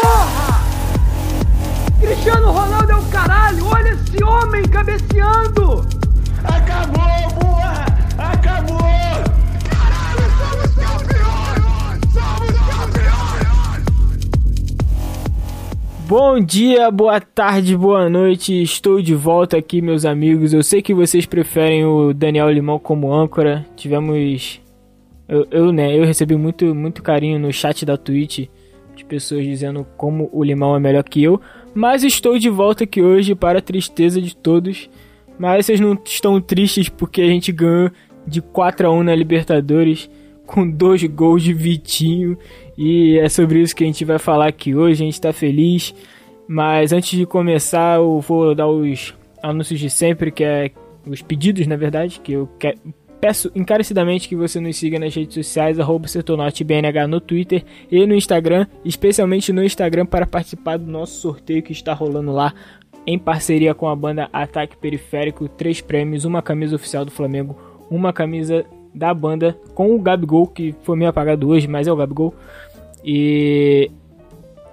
[0.00, 0.62] Porra!
[2.00, 3.66] Cristiano Ronaldo é o caralho!
[3.66, 5.86] Olha esse homem cabeceando!
[6.42, 7.21] Acabou,
[16.14, 18.62] Bom dia, boa tarde, boa noite.
[18.62, 20.52] Estou de volta aqui, meus amigos.
[20.52, 23.64] Eu sei que vocês preferem o Daniel Limão como âncora.
[23.74, 24.60] Tivemos
[25.26, 28.46] eu, eu, né, eu recebi muito muito carinho no chat da Twitch
[28.94, 31.40] de pessoas dizendo como o Limão é melhor que eu,
[31.74, 34.90] mas estou de volta aqui hoje para a tristeza de todos.
[35.38, 37.90] Mas vocês não estão tristes porque a gente ganhou
[38.26, 40.10] de 4 a 1 na Libertadores
[40.52, 42.36] com dois gols de Vitinho
[42.76, 45.02] e é sobre isso que a gente vai falar aqui hoje.
[45.02, 45.94] A gente está feliz,
[46.46, 50.70] mas antes de começar, eu vou dar os anúncios de sempre, que é
[51.06, 52.78] os pedidos, na verdade, que eu quero,
[53.18, 56.06] peço encarecidamente que você nos siga nas redes sociais, arroba
[57.08, 61.94] no Twitter e no Instagram, especialmente no Instagram para participar do nosso sorteio que está
[61.94, 62.52] rolando lá
[63.06, 67.56] em parceria com a banda Ataque Periférico, três prêmios, uma camisa oficial do Flamengo,
[67.90, 71.96] uma camisa da banda com o Gabigol, que foi meio apagado hoje, mas é o
[71.96, 72.34] Gabigol,
[73.04, 73.90] e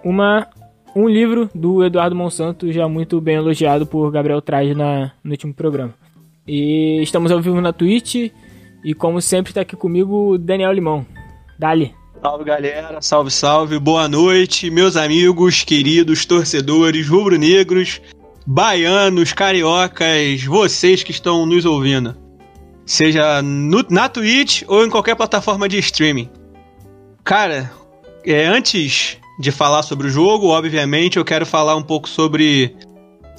[0.04, 0.48] uma
[0.96, 5.54] um livro do Eduardo Monsanto, já muito bem elogiado por Gabriel Trage na, no último
[5.54, 5.94] programa.
[6.48, 8.32] E estamos ao vivo na Twitch,
[8.84, 11.06] e como sempre está aqui comigo o Daniel Limão.
[11.58, 11.94] Dali.
[12.22, 18.02] Salve galera, salve salve, boa noite, meus amigos, queridos torcedores rubro-negros,
[18.46, 22.18] baianos, cariocas, vocês que estão nos ouvindo,
[22.90, 26.28] seja no, na Twitch ou em qualquer plataforma de streaming.
[27.24, 27.72] Cara,
[28.26, 32.76] é, antes de falar sobre o jogo, obviamente eu quero falar um pouco sobre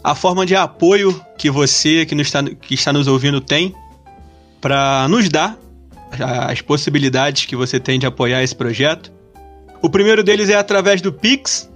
[0.04, 3.74] a forma de apoio que você que, está, que está nos ouvindo tem
[4.60, 5.58] para nos dar
[6.48, 9.12] as possibilidades que você tem de apoiar esse projeto.
[9.82, 11.68] O primeiro deles é através do Pix.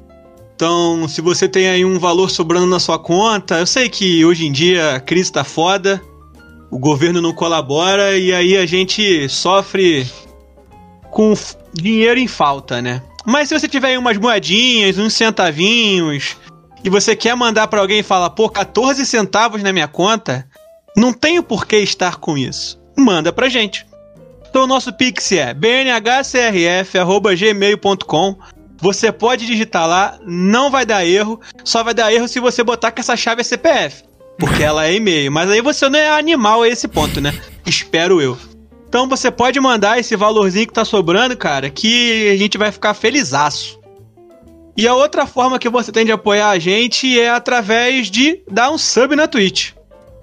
[0.55, 4.47] Então, se você tem aí um valor sobrando na sua conta, eu sei que hoje
[4.47, 6.01] em dia a crise tá foda,
[6.71, 10.07] o governo não colabora e aí a gente sofre
[11.11, 11.35] com
[11.73, 13.03] dinheiro em falta, né?
[13.25, 16.37] Mas se você tiver aí umas moedinhas, uns centavinhos,
[16.85, 20.47] e você quer mandar para alguém e fala, pô, 14 centavos na minha conta,
[20.97, 22.79] não tenho por que estar com isso.
[22.97, 23.87] Manda pra gente.
[24.49, 28.39] Então o nosso Pix é bnhcrf.gmail.com.
[28.77, 32.93] Você pode digitar lá, não vai dar erro, só vai dar erro se você botar
[32.93, 34.05] que essa chave é CPF.
[34.39, 35.31] Porque ela é e-mail.
[35.31, 37.33] Mas aí você não é animal a esse ponto, né?
[37.65, 38.37] Espero eu.
[38.89, 42.95] Então você pode mandar esse valorzinho que tá sobrando, cara, que a gente vai ficar
[42.95, 43.81] felizaço.
[44.77, 48.71] E a outra forma que você tem de apoiar a gente é através de dar
[48.71, 49.73] um sub na Twitch.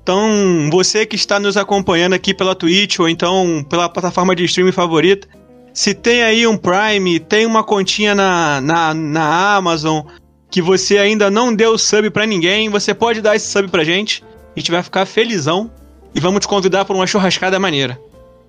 [0.04, 4.72] Então, você que está nos acompanhando aqui pela Twitch ou então pela plataforma de streaming
[4.72, 5.28] favorita,
[5.74, 10.06] se tem aí um Prime, tem uma continha na, na, na Amazon
[10.52, 14.22] que você ainda não deu sub para ninguém, você pode dar esse sub pra gente.
[14.56, 15.72] A gente vai ficar felizão
[16.14, 17.98] e vamos te convidar para uma churrascada maneira.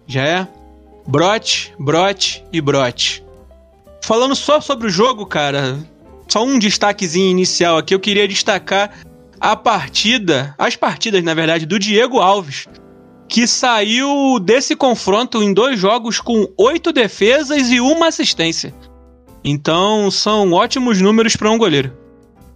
[0.07, 0.49] Já é?
[1.07, 3.25] Brote, brote e brote.
[4.03, 5.79] Falando só sobre o jogo, cara,
[6.29, 8.99] só um destaquezinho inicial aqui, eu queria destacar
[9.41, 12.67] a partida, as partidas, na verdade, do Diego Alves,
[13.29, 18.75] que saiu desse confronto em dois jogos com oito defesas e uma assistência.
[19.44, 21.92] Então, são ótimos números para um goleiro.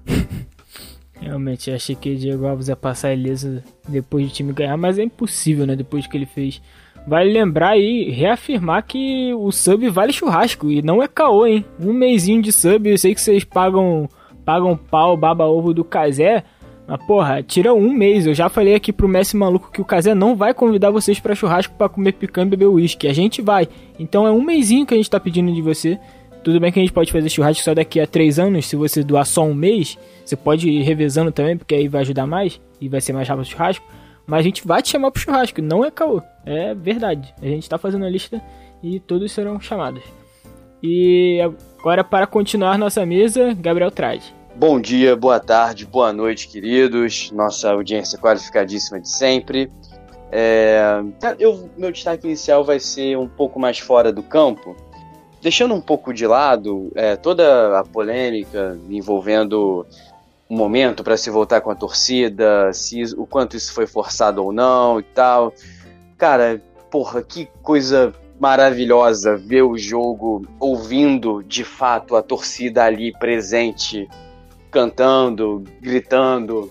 [1.21, 5.03] Realmente, achei que o Diego Alves ia passar ileso depois do time ganhar, mas é
[5.03, 5.75] impossível, né?
[5.75, 6.61] Depois que ele fez.
[7.07, 11.65] Vale lembrar aí, reafirmar que o sub vale churrasco e não é caô, hein?
[11.81, 14.09] Um mêsinho de sub, eu sei que vocês pagam
[14.45, 16.45] pagam pau, baba ovo do Casé,
[16.87, 18.27] mas porra, tira um mês.
[18.27, 21.35] Eu já falei aqui pro Messi maluco que o Casé não vai convidar vocês para
[21.35, 23.09] churrasco para comer picanha e beber uísque.
[23.09, 23.69] A gente vai.
[23.99, 25.99] Então é um mêsinho que a gente tá pedindo de você.
[26.47, 28.69] Tudo bem que a gente pode fazer churrasco só daqui a três anos.
[28.69, 32.25] Se você doar só um mês, você pode ir revezando também, porque aí vai ajudar
[32.25, 33.85] mais e vai ser mais rápido o churrasco.
[34.25, 36.23] Mas a gente vai te chamar pro churrasco, não é caô.
[36.45, 37.35] É verdade.
[37.43, 38.41] A gente tá fazendo a lista
[38.81, 40.05] e todos serão chamados.
[40.81, 41.41] E
[41.81, 44.33] agora, para continuar nossa mesa, Gabriel traz.
[44.55, 47.33] Bom dia, boa tarde, boa noite, queridos.
[47.33, 49.69] Nossa audiência qualificadíssima de sempre.
[50.31, 51.03] É,
[51.41, 54.77] eu, meu destaque inicial vai ser um pouco mais fora do campo,
[55.43, 59.87] deixando um pouco de lado é, toda a polêmica envolvendo
[60.49, 64.53] o momento para se voltar com a torcida, se o quanto isso foi forçado ou
[64.53, 65.53] não e tal.
[66.17, 74.09] Cara, porra, que coisa maravilhosa ver o jogo ouvindo de fato a torcida ali presente
[74.71, 76.71] cantando, gritando,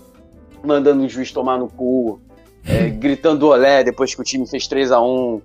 [0.62, 2.20] mandando o juiz tomar no cu.
[2.66, 5.40] é, gritando olé depois que o time fez 3 a 1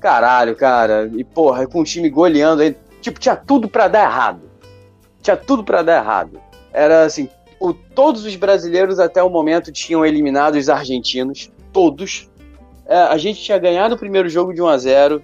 [0.00, 1.10] Caralho, cara.
[1.16, 2.76] E porra, com o time goleando aí.
[3.00, 4.40] Tipo, tinha tudo pra dar errado.
[5.22, 6.40] Tinha tudo pra dar errado.
[6.72, 7.28] Era assim,
[7.60, 11.50] o- todos os brasileiros até o momento tinham eliminado os argentinos.
[11.72, 12.28] Todos.
[12.86, 15.22] É, a gente tinha ganhado o primeiro jogo de 1 a 0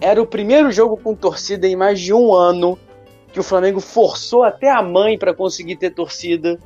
[0.00, 2.78] Era o primeiro jogo com torcida em mais de um ano.
[3.32, 6.58] Que o Flamengo forçou até a mãe pra conseguir ter torcida.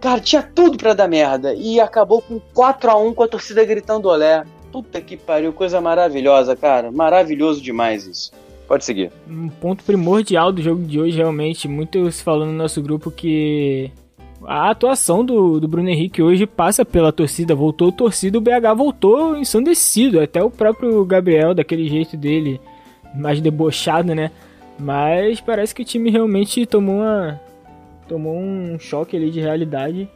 [0.00, 1.52] Cara, tinha tudo pra dar merda.
[1.54, 4.44] E acabou com 4 a 1 com a torcida gritando olé.
[4.72, 6.90] Puta que pariu, coisa maravilhosa, cara.
[6.92, 8.32] Maravilhoso demais isso.
[8.68, 9.10] Pode seguir.
[9.28, 11.66] Um ponto primordial do jogo de hoje, realmente.
[11.66, 13.90] Muito se no nosso grupo que
[14.46, 17.54] a atuação do, do Bruno Henrique hoje passa pela torcida.
[17.54, 20.20] Voltou torcida, o BH voltou ensandecido.
[20.20, 22.60] Até o próprio Gabriel, daquele jeito dele,
[23.14, 24.30] mais debochado, né?
[24.78, 27.40] Mas parece que o time realmente tomou uma.
[28.08, 30.08] Tomou um choque ali de realidade.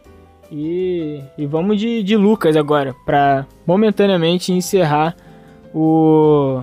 [0.51, 5.17] E, e vamos de, de Lucas agora, pra momentaneamente encerrar
[5.75, 6.61] o,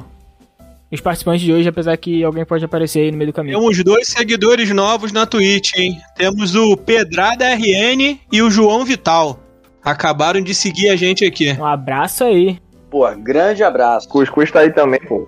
[0.91, 3.59] os participantes de hoje, apesar que alguém pode aparecer aí no meio do caminho.
[3.59, 5.99] Temos dois seguidores novos na Twitch, hein?
[6.15, 9.39] Temos o Pedrada RN e o João Vital.
[9.83, 11.53] Acabaram de seguir a gente aqui.
[11.59, 12.59] Um abraço aí.
[12.89, 14.07] Pô, grande abraço.
[14.07, 15.27] Cuscuz tá aí também, pô.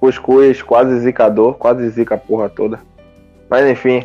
[0.00, 2.80] Cuscuz quase zicador, quase zica a porra toda.
[3.48, 4.02] Mas enfim.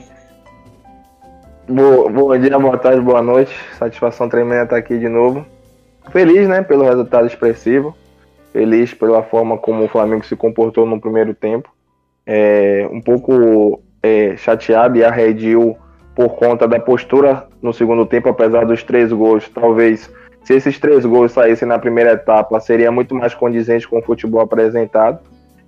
[1.69, 3.53] Bo- bom dia, boa tarde, boa noite.
[3.77, 5.45] Satisfação tremenda estar aqui de novo.
[6.11, 7.93] Feliz, né, pelo resultado expressivo.
[8.53, 11.69] Feliz pela forma como o Flamengo se comportou no primeiro tempo.
[12.25, 15.75] É, um pouco é, chateado e arredio
[16.15, 19.49] por conta da postura no segundo tempo, apesar dos três gols.
[19.49, 20.09] Talvez,
[20.43, 24.39] se esses três gols saíssem na primeira etapa, seria muito mais condizente com o futebol
[24.39, 25.19] apresentado.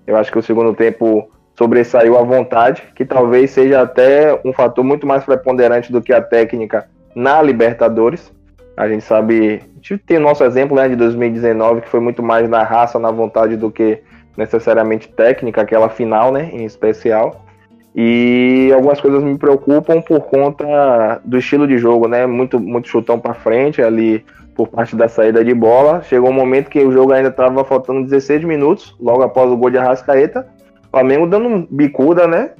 [0.08, 1.30] Eu acho que o segundo tempo
[1.60, 6.22] sobressaiu à vontade, que talvez seja até um fator muito mais preponderante do que a
[6.22, 8.32] técnica na Libertadores.
[8.78, 12.24] A gente sabe, a gente tem o nosso exemplo né, de 2019, que foi muito
[12.24, 14.02] mais na raça, na vontade do que
[14.38, 17.46] necessariamente técnica, aquela final, né, em especial.
[17.94, 22.26] E algumas coisas me preocupam por conta do estilo de jogo, né?
[22.26, 24.24] Muito, muito chutão para frente ali
[24.56, 26.02] por parte da saída de bola.
[26.04, 29.72] Chegou um momento que o jogo ainda estava faltando 16 minutos, logo após o gol
[29.72, 30.48] de Arrascaeta.
[30.90, 32.52] O Flamengo dando um bicuda, né?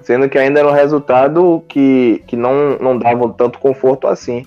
[0.00, 4.46] Sendo que ainda era um resultado que, que não, não dava tanto conforto assim.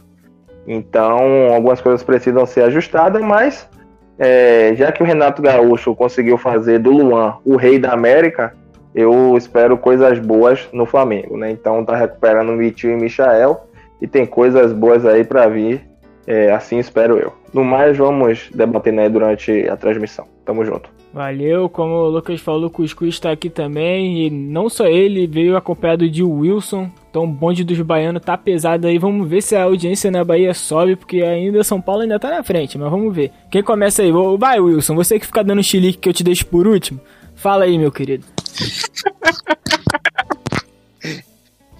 [0.67, 3.69] Então, algumas coisas precisam ser ajustadas, mas
[4.17, 8.53] é, já que o Renato Gaúcho conseguiu fazer do Luan o rei da América,
[8.93, 11.51] eu espero coisas boas no Flamengo, né?
[11.51, 13.61] Então tá recuperando o Vitinho e Michael
[14.01, 15.87] e tem coisas boas aí para vir,
[16.27, 17.33] é, assim espero eu.
[17.53, 20.25] No mais, vamos debatendo aí durante a transmissão.
[20.45, 20.98] Tamo junto.
[21.11, 24.27] Valeu, como o Lucas falou, o Cuscuz está aqui também.
[24.27, 26.91] E não só ele, veio acompanhado de Wilson.
[27.09, 28.99] Então o bonde dos baianos tá pesado aí.
[28.99, 32.43] Vamos ver se a audiência na Bahia sobe, porque ainda São Paulo ainda tá na
[32.43, 33.31] frente, mas vamos ver.
[33.49, 34.11] Quem começa aí?
[34.37, 36.99] Vai, Wilson, você que fica dando chilique que eu te deixo por último.
[37.35, 38.25] Fala aí, meu querido.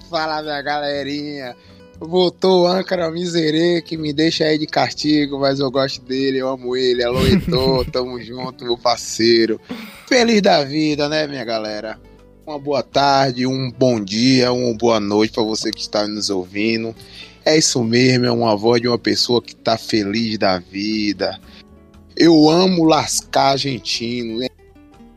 [0.09, 1.55] Fala, minha galerinha.
[1.99, 6.47] Voltou o âncora miserê que me deixa aí de castigo, mas eu gosto dele, eu
[6.47, 7.03] amo ele.
[7.03, 9.59] Alô, Heitor, tamo junto, meu parceiro.
[10.07, 11.99] Feliz da vida, né, minha galera?
[12.47, 16.95] Uma boa tarde, um bom dia, uma boa noite pra você que está nos ouvindo.
[17.43, 21.37] É isso mesmo, é uma voz de uma pessoa que tá feliz da vida.
[22.15, 24.41] Eu amo lascar argentino,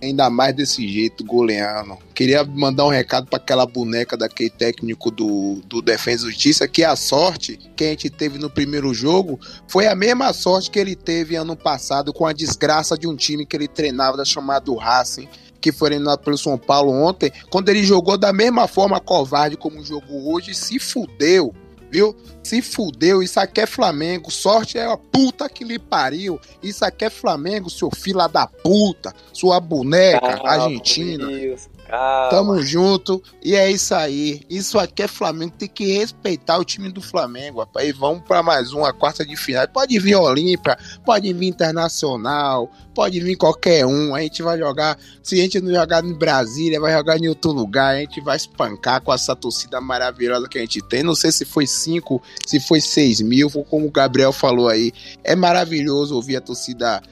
[0.02, 1.96] ainda mais desse jeito, goleando.
[2.14, 6.82] Queria mandar um recado para aquela boneca daquele técnico do, do Defesa e Justiça, que
[6.82, 10.96] a sorte que a gente teve no primeiro jogo foi a mesma sorte que ele
[10.96, 15.28] teve ano passado com a desgraça de um time que ele treinava, chamado Racing,
[15.60, 19.84] que foi treinado pelo São Paulo ontem, quando ele jogou da mesma forma covarde como
[19.84, 21.54] jogou hoje, se fudeu.
[21.92, 22.16] Viu?
[22.42, 24.30] Se fudeu, isso aqui é Flamengo.
[24.30, 26.40] Sorte é a puta que lhe pariu.
[26.62, 31.30] Isso aqui é Flamengo, seu fila da puta, sua boneca argentina.
[31.30, 32.30] Isso, calma.
[32.30, 33.22] Tamo junto.
[33.44, 34.40] E é isso aí.
[34.48, 35.52] Isso aqui é Flamengo.
[35.58, 37.86] Tem que respeitar o time do Flamengo, rapaz.
[37.86, 39.68] E vamos pra mais uma quarta de final.
[39.68, 44.14] Pode vir Olímpia, pode vir Internacional, pode vir qualquer um.
[44.14, 44.98] A gente vai jogar.
[45.22, 47.96] Se a gente não jogar em Brasília, vai jogar em outro lugar.
[47.96, 51.02] A gente vai espancar com essa torcida maravilhosa que a gente tem.
[51.02, 54.92] Não sei se foi 5, se foi 6 mil, como o Gabriel falou aí.
[55.22, 57.02] É maravilhoso ouvir a torcida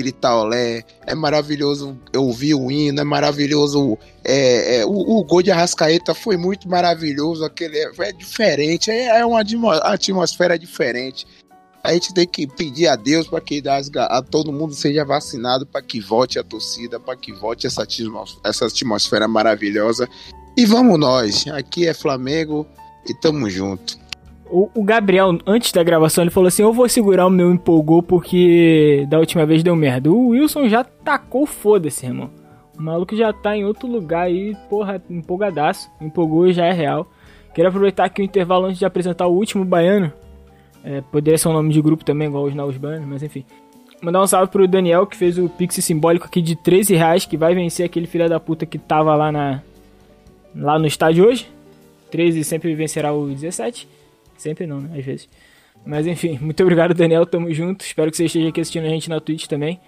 [0.00, 3.98] gritar olé, é maravilhoso ouvir o hino, é maravilhoso.
[4.24, 9.20] É, é, o, o gol de Arrascaeta foi muito maravilhoso, aquele é, é diferente, é,
[9.20, 11.26] é uma atmo- atmosfera diferente.
[11.82, 13.62] A gente tem que pedir a Deus para que
[13.96, 17.86] a todo mundo seja vacinado, para que volte a torcida, para que volte essa,
[18.44, 20.08] essa atmosfera maravilhosa.
[20.56, 22.66] E vamos nós, aqui é Flamengo
[23.08, 23.98] e tamo junto.
[24.50, 28.02] O, o Gabriel, antes da gravação, ele falou assim: Eu vou segurar o meu empolgou
[28.02, 30.10] porque da última vez deu merda.
[30.10, 32.30] O Wilson já tacou foda-se, irmão.
[32.76, 35.90] O maluco já tá em outro lugar aí, porra, empolgadaço.
[36.00, 37.06] Empolgou já é real.
[37.54, 40.12] Queria aproveitar aqui o intervalo antes de apresentar o último baiano.
[40.82, 43.44] É, poderia ser um nome de grupo também, igual os Baianos, mas enfim.
[44.00, 47.36] Mandar um salve pro Daniel, que fez o pix simbólico aqui de 13 reais, que
[47.36, 49.62] vai vencer aquele filho da puta que tava lá, na,
[50.54, 51.46] lá no estádio hoje.
[52.10, 53.86] 13 sempre vencerá o 17.
[54.40, 54.98] Sempre não, né?
[54.98, 55.28] Às vezes.
[55.84, 57.26] Mas enfim, muito obrigado, Daniel.
[57.26, 57.84] Tamo junto.
[57.84, 59.78] Espero que você esteja aqui assistindo a gente na Twitch também.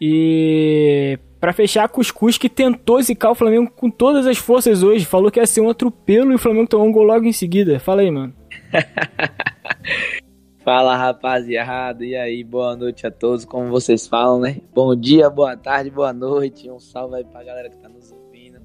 [0.00, 5.04] E pra fechar, Cuscuz que tentou zicar o Flamengo com todas as forças hoje.
[5.04, 7.80] Falou que ia ser um atropelo e o Flamengo tomou um gol logo em seguida.
[7.80, 8.34] Fala aí, mano.
[10.64, 14.62] Fala rapaziada, e aí, boa noite a todos, como vocês falam, né?
[14.72, 18.60] Bom dia, boa tarde, boa noite, um salve aí pra galera que tá nos ouvindo.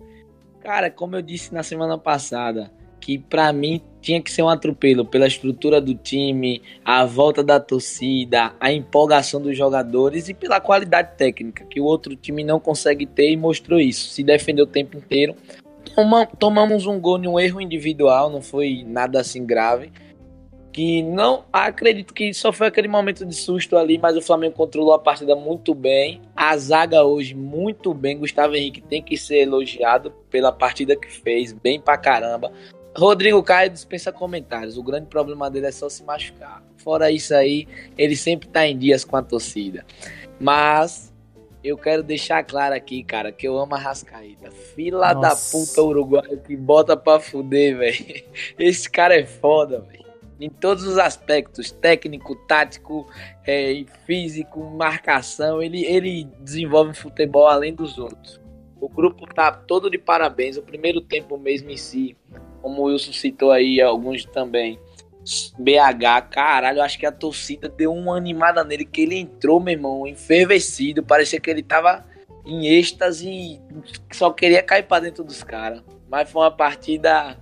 [0.61, 5.05] Cara, como eu disse na semana passada, que pra mim tinha que ser um atropelo
[5.05, 11.17] pela estrutura do time, a volta da torcida, a empolgação dos jogadores e pela qualidade
[11.17, 14.09] técnica, que o outro time não consegue ter e mostrou isso.
[14.09, 15.35] Se defendeu o tempo inteiro.
[15.95, 19.91] Toma- tomamos um gol em um erro individual, não foi nada assim grave
[20.71, 24.93] que não acredito que só foi aquele momento de susto ali, mas o Flamengo controlou
[24.93, 26.21] a partida muito bem.
[26.35, 28.17] A zaga hoje muito bem.
[28.17, 32.51] Gustavo Henrique tem que ser elogiado pela partida que fez, bem pra caramba.
[32.95, 34.77] Rodrigo Caio dispensa comentários.
[34.77, 36.63] O grande problema dele é só se machucar.
[36.77, 37.67] Fora isso aí,
[37.97, 39.85] ele sempre tá em dias com a torcida.
[40.39, 41.13] Mas
[41.63, 44.49] eu quero deixar claro aqui, cara, que eu amo a Rascaíta.
[44.51, 45.57] Fila da Nossa.
[45.57, 48.23] puta uruguaio que bota pra fuder, velho.
[48.57, 49.99] Esse cara é foda, velho
[50.39, 53.05] em todos os aspectos, técnico, tático,
[53.45, 58.39] é, físico, marcação, ele, ele desenvolve futebol além dos outros.
[58.79, 62.15] O grupo tá todo de parabéns, o primeiro tempo mesmo em si,
[62.61, 64.79] como o Wilson citou aí, alguns também.
[65.59, 70.07] BH, caralho, acho que a torcida deu uma animada nele, que ele entrou, meu irmão,
[70.07, 72.05] enfervecido, parecia que ele tava
[72.45, 73.61] em êxtase e
[74.11, 75.83] só queria cair pra dentro dos caras.
[76.09, 77.37] Mas foi uma partida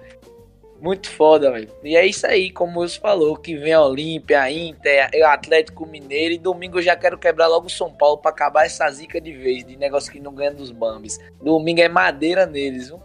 [0.82, 1.70] muito foda, velho.
[1.84, 5.26] E é isso aí, como o Wilson falou, que vem a Olímpia, a Inter, o
[5.26, 8.90] Atlético Mineiro e domingo eu já quero quebrar logo o São Paulo pra acabar essa
[8.92, 11.20] zica de vez, de negócio que não ganha dos Bambis.
[11.42, 13.02] Domingo é madeira neles, viu?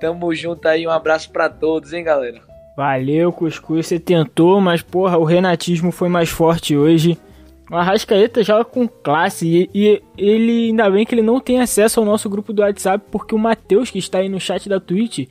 [0.00, 2.40] Tamo junto aí, um abraço pra todos, hein, galera.
[2.76, 3.86] Valeu, Cuscuz.
[3.86, 7.18] Você tentou, mas porra, o renatismo foi mais forte hoje.
[7.70, 12.00] O Arrascaeta joga com classe e, e ele, ainda bem que ele não tem acesso
[12.00, 15.28] ao nosso grupo do WhatsApp, porque o Matheus, que está aí no chat da Twitch,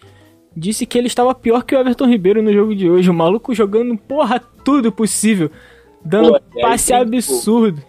[0.56, 3.10] disse que ele estava pior que o Everton Ribeiro no jogo de hoje.
[3.10, 5.50] O maluco jogando, porra, tudo possível.
[6.04, 7.82] Dando Pô, é, passe aí, absurdo.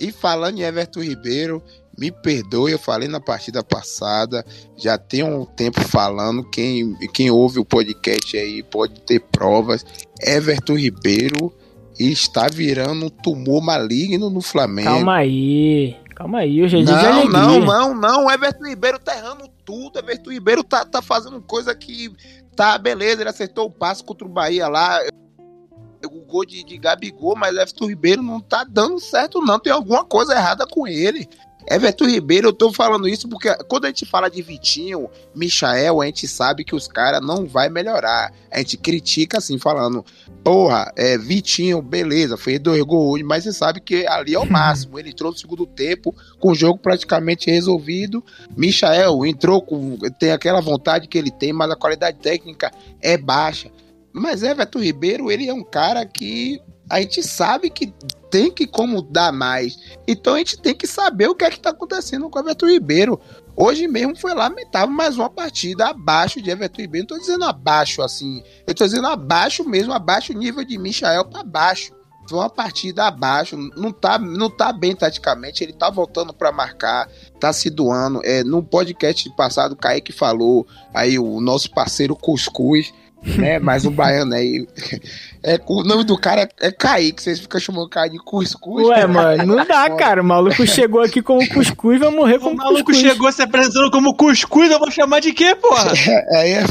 [0.00, 1.62] E falando em Everton Ribeiro,
[1.98, 4.44] me perdoe, eu falei na partida passada,
[4.76, 9.84] já tem um tempo falando, quem, quem ouve o podcast aí pode ter provas.
[10.20, 11.52] Everton Ribeiro
[11.98, 14.90] está virando um tumor maligno no Flamengo.
[14.90, 15.96] Calma aí.
[16.14, 17.40] Calma aí, hoje é dia de Não, alegria.
[17.40, 18.26] não, não, não.
[18.26, 19.96] O Everton Ribeiro tá errando tudo.
[19.96, 22.10] O Everton Ribeiro tá, tá fazendo coisa que.
[22.54, 24.98] Tá, beleza, ele acertou o passe contra o Bahia lá.
[26.06, 29.58] O gol de, de Gabigol, mas Everton Ribeiro não tá dando certo, não.
[29.58, 31.28] Tem alguma coisa errada com ele.
[31.68, 36.06] Everton Ribeiro, eu tô falando isso porque quando a gente fala de Vitinho, Michael, a
[36.06, 38.32] gente sabe que os caras não vai melhorar.
[38.50, 40.04] A gente critica assim, falando,
[40.44, 44.46] porra, é, Vitinho, beleza, fez dois gols hoje, mas você sabe que ali é o
[44.50, 44.98] máximo.
[44.98, 48.24] Ele entrou no segundo tempo com o jogo praticamente resolvido.
[48.56, 49.98] Michael entrou com.
[50.20, 52.70] tem aquela vontade que ele tem, mas a qualidade técnica
[53.00, 53.70] é baixa.
[54.12, 57.92] Mas Everton Ribeiro, ele é um cara que a gente sabe que
[58.30, 59.78] tem que como dar mais.
[60.06, 62.66] Então a gente tem que saber o que é que tá acontecendo com o Everton
[62.66, 63.20] Ribeiro.
[63.56, 67.06] Hoje mesmo foi lamentável mais uma partida abaixo de Everton Ribeiro.
[67.08, 71.24] Não tô dizendo abaixo assim, eu tô dizendo abaixo mesmo, abaixo o nível de Michael
[71.24, 71.94] para baixo.
[72.28, 77.08] Foi uma partida abaixo, não tá, não tá bem taticamente, ele tá voltando para marcar,
[77.38, 78.20] tá se doando.
[78.24, 82.92] É, no podcast passado, o Kaique falou, aí o nosso parceiro Cuscuz,
[83.24, 83.58] né?
[83.58, 84.66] Mais um baiano aí.
[85.42, 88.86] É, o nome do cara é, é Kaique, vocês ficam chamando o cara de Cuscuz.
[88.88, 90.20] Ué, mano, não dá, cara.
[90.22, 92.98] O maluco chegou aqui como cuscuz, vai morrer O como maluco cuscuz.
[92.98, 95.92] chegou se apresentando como cuscuz, eu vou chamar de quê, porra?
[96.36, 96.64] Aí, é-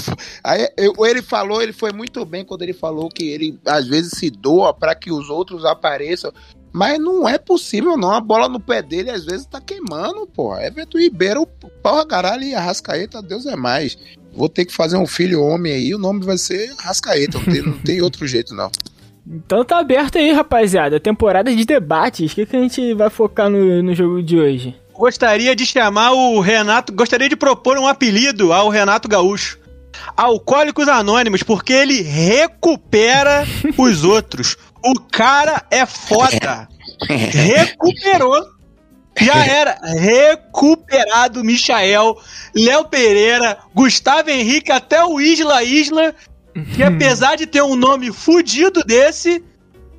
[0.43, 4.11] aí eu- ele falou, ele foi muito bem quando ele falou que ele às vezes
[4.17, 6.31] se doa para que os outros apareçam.
[6.77, 8.11] Mas não é possível, não.
[8.11, 10.65] A bola no pé dele às vezes tá queimando, porra.
[10.65, 11.47] Everton Ribeiro,
[11.81, 13.97] porra, caralho, e Arrascaeta, Deus é mais.
[14.35, 17.61] Vou ter que fazer um filho homem aí, o nome vai ser Arrascaeta, não tem,
[17.61, 18.69] não tem outro jeito, não.
[19.27, 20.99] Então tá aberto aí, rapaziada.
[20.99, 22.31] Temporada de debates.
[22.31, 24.75] O que, que a gente vai focar no, no jogo de hoje?
[24.93, 29.59] Gostaria de chamar o Renato, gostaria de propor um apelido ao Renato Gaúcho.
[30.15, 33.45] Alcoólicos Anônimos, porque ele recupera
[33.77, 34.57] os outros.
[34.83, 36.67] O cara é foda.
[37.09, 38.54] Recuperou.
[39.19, 42.17] Já era recuperado Michael,
[42.55, 46.13] Léo Pereira, Gustavo Henrique, até o Isla Isla,
[46.75, 49.43] que apesar de ter um nome fudido desse,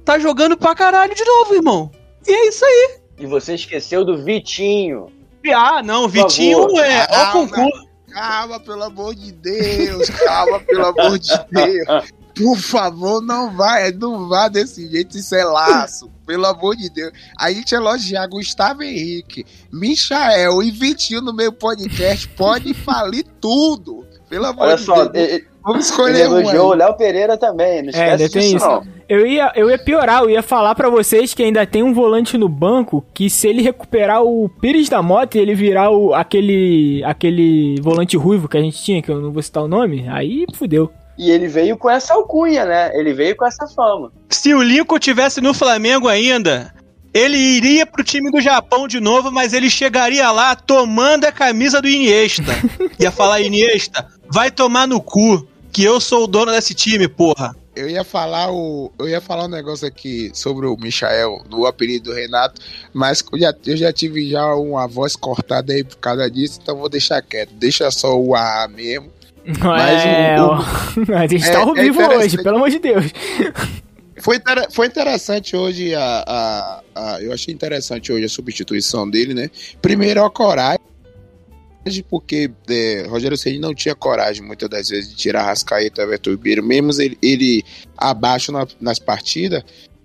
[0.05, 1.91] tá jogando pra caralho de novo, irmão.
[2.27, 2.99] E é isso aí.
[3.19, 5.11] E você esqueceu do Vitinho.
[5.55, 6.81] Ah, não, Vitinho favor.
[6.85, 7.33] é ó Calma.
[7.33, 7.87] concurso.
[8.13, 10.09] Calma, pelo amor de Deus.
[10.11, 12.13] Calma, pelo amor de Deus.
[12.37, 16.11] Por favor, não vai, não vá desse jeito, isso é laço.
[16.27, 17.13] Pelo amor de Deus.
[17.39, 24.05] A gente elogiar Gustavo Henrique, Michael e Vitinho no meu podcast pode falir tudo.
[24.29, 25.43] Pelo amor Olha de só, Deus.
[25.63, 26.39] Vamos ele escolher um.
[26.41, 26.75] elogiou o.
[26.75, 28.67] Léo Pereira também, não É, esquece ainda tem disso isso.
[28.67, 28.87] não.
[29.09, 32.37] Eu ia, eu ia piorar, eu ia falar pra vocês que ainda tem um volante
[32.37, 37.03] no banco que se ele recuperar o Pires da Mota e ele virar o, aquele,
[37.05, 40.45] aquele volante ruivo que a gente tinha, que eu não vou citar o nome, aí
[40.55, 40.91] fudeu.
[41.19, 42.91] E ele veio com essa alcunha, né?
[42.95, 44.13] Ele veio com essa fama.
[44.29, 46.75] Se o Lincoln tivesse no Flamengo ainda,
[47.15, 51.81] ele iria pro time do Japão de novo, mas ele chegaria lá tomando a camisa
[51.81, 52.53] do Iniesta.
[53.01, 57.57] Ia falar, Iniesta, vai tomar no cu, que eu sou o dono desse time, porra.
[57.75, 58.91] Eu ia falar o.
[58.99, 62.59] Eu ia falar um negócio aqui sobre o Michael, do apelido do Renato,
[62.91, 66.79] mas eu já, eu já tive já uma voz cortada aí por causa disso, então
[66.79, 67.53] vou deixar quieto.
[67.53, 69.13] Deixa só o A mesmo.
[69.61, 70.57] Mas é, o- ó,
[71.17, 72.25] a gente é- tá ao é vivo interessante.
[72.35, 73.05] hoje, pelo amor de Deus.
[74.19, 79.35] Foi, inter- foi interessante hoje a, a, a- Eu achei interessante hoje a substituição dele,
[79.35, 79.51] né?
[79.83, 80.81] Primeiro a coragem,
[82.11, 86.31] porque é, Rogério Ceni não tinha coragem muitas das vezes de tirar Rascaeta e Everton
[86.31, 87.63] Ribeiro, mesmo ele, ele
[87.97, 89.63] abaixo na- nas partidas.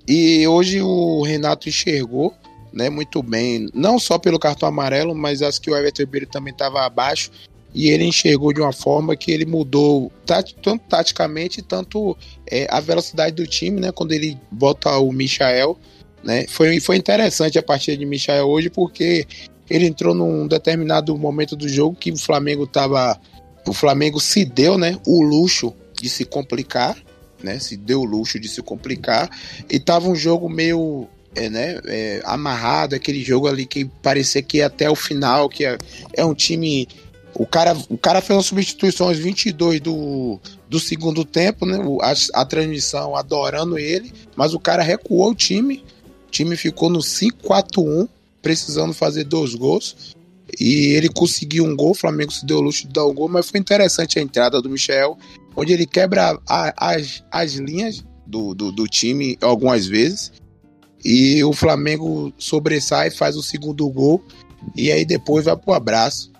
[0.07, 2.33] E hoje o Renato enxergou
[2.73, 6.51] né, muito bem, não só pelo cartão amarelo, mas acho que o Everton Ribeiro também
[6.53, 7.29] estava abaixo.
[7.73, 13.35] E ele enxergou de uma forma que ele mudou tanto taticamente, tanto é, a velocidade
[13.35, 13.91] do time, né?
[13.91, 15.77] Quando ele bota o Michael,
[16.23, 16.45] né?
[16.47, 19.25] Foi, foi interessante a partida de Michael hoje, porque
[19.69, 23.19] ele entrou num determinado momento do jogo que o Flamengo tava.
[23.65, 24.97] O Flamengo se deu, né?
[25.07, 26.97] O luxo de se complicar,
[27.41, 27.57] né?
[27.59, 29.29] Se deu o luxo de se complicar.
[29.69, 31.07] E tava um jogo meio.
[31.33, 35.63] É, né, é, amarrado, aquele jogo ali que parecia que ia até o final, que
[35.63, 35.77] é,
[36.13, 36.85] é um time.
[37.33, 40.39] O cara, o cara fez uma substituição aos 22 do,
[40.69, 41.77] do segundo tempo, né?
[42.01, 45.83] A, a transmissão adorando ele, mas o cara recuou o time.
[46.27, 48.07] O time ficou no 5-4-1,
[48.41, 50.15] precisando fazer dois gols.
[50.59, 53.29] E ele conseguiu um gol, o Flamengo se deu o luxo de dar um gol,
[53.29, 55.17] mas foi interessante a entrada do Michel,
[55.55, 60.33] onde ele quebra a- as, as linhas do, do, do time algumas vezes.
[61.03, 64.21] E o Flamengo sobressai, faz o segundo gol.
[64.75, 66.30] E aí depois vai pro abraço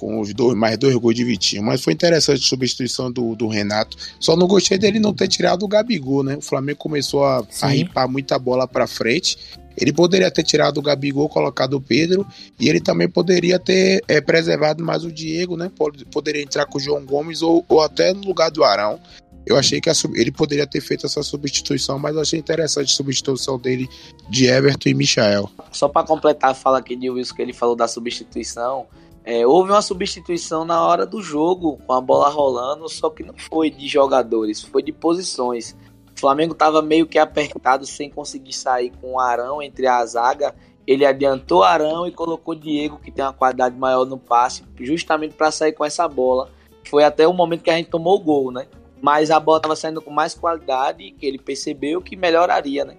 [0.00, 1.62] com os dois, mais dois gols de Vitinho.
[1.62, 3.98] Mas foi interessante a substituição do, do Renato.
[4.18, 6.36] Só não gostei dele não ter tirado o Gabigol, né?
[6.36, 7.66] O Flamengo começou a, Sim.
[7.66, 9.36] a ripar muita bola pra frente.
[9.76, 12.26] Ele poderia ter tirado o Gabigol, colocado o Pedro,
[12.58, 15.70] e ele também poderia ter é, preservado mais o Diego, né?
[15.76, 18.98] Pod- Poderia entrar com o João Gomes ou, ou até no lugar do Arão.
[19.46, 22.96] Eu achei que a ele poderia ter feito essa substituição, mas eu achei interessante a
[22.96, 23.88] substituição dele
[24.28, 25.50] de Everton e Michael.
[25.72, 28.86] Só pra completar a fala aqui de Wilson que ele falou da substituição,
[29.24, 33.34] é, houve uma substituição na hora do jogo, com a bola rolando, só que não
[33.36, 35.76] foi de jogadores, foi de posições.
[36.16, 40.54] O Flamengo tava meio que apertado, sem conseguir sair com o Arão entre a zaga.
[40.86, 45.50] Ele adiantou Arão e colocou Diego, que tem uma qualidade maior no passe, justamente para
[45.50, 46.50] sair com essa bola.
[46.88, 48.66] Foi até o momento que a gente tomou o gol, né?
[49.00, 52.96] Mas a bola estava saindo com mais qualidade, que ele percebeu que melhoraria, né?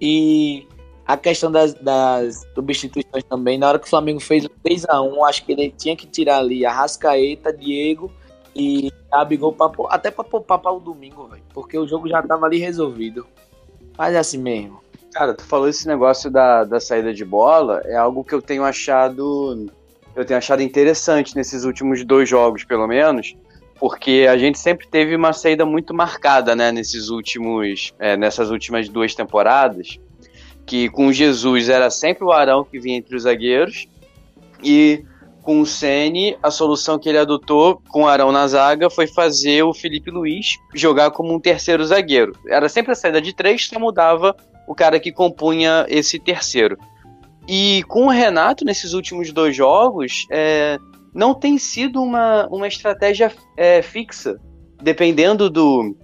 [0.00, 0.66] E
[1.06, 5.44] a questão das, das substituições também, na hora que o Flamengo fez o 3x1, acho
[5.44, 8.10] que ele tinha que tirar ali a Rascaeta, Diego
[8.54, 11.30] e Gabigol pra, até para poupar para o domingo.
[11.54, 13.24] Porque o jogo já tava ali resolvido.
[13.96, 14.80] Mas é assim mesmo.
[15.12, 18.64] Cara, tu falou esse negócio da, da saída de bola, é algo que eu tenho
[18.64, 19.66] achado.
[20.14, 23.36] Eu tenho achado interessante nesses últimos dois jogos, pelo menos.
[23.78, 27.94] Porque a gente sempre teve uma saída muito marcada, né, nesses últimos.
[27.98, 30.00] é, nessas últimas duas temporadas.
[30.66, 33.86] Que com Jesus era sempre o Arão que vinha entre os zagueiros.
[34.62, 35.04] E
[35.42, 39.62] com o Ceni, a solução que ele adotou com o Arão na zaga foi fazer
[39.62, 42.32] o Felipe Luiz jogar como um terceiro zagueiro.
[42.48, 44.34] Era sempre a saída de três, só mudava
[44.66, 46.76] o cara que compunha esse terceiro.
[47.46, 50.78] E com o Renato, nesses últimos dois jogos, é,
[51.14, 54.40] não tem sido uma, uma estratégia é, fixa.
[54.82, 55.96] Dependendo do,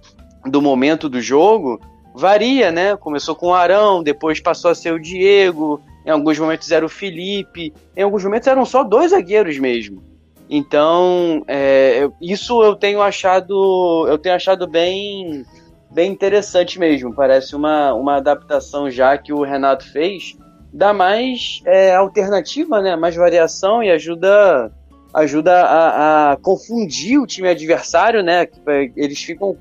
[0.45, 1.81] do momento do jogo,
[2.13, 2.95] varia, né?
[2.95, 6.89] Começou com o Arão, depois passou a ser o Diego, em alguns momentos era o
[6.89, 10.03] Felipe, em alguns momentos eram só dois zagueiros mesmo.
[10.49, 15.45] Então, é, isso eu tenho achado, eu tenho achado bem,
[15.91, 17.13] bem interessante mesmo.
[17.13, 20.37] Parece uma, uma adaptação já que o Renato fez,
[20.71, 22.95] dá mais é, alternativa, né?
[22.95, 24.71] Mais variação e ajuda,
[25.13, 28.47] ajuda a, a confundir o time adversário, né?
[28.95, 29.55] Eles ficam,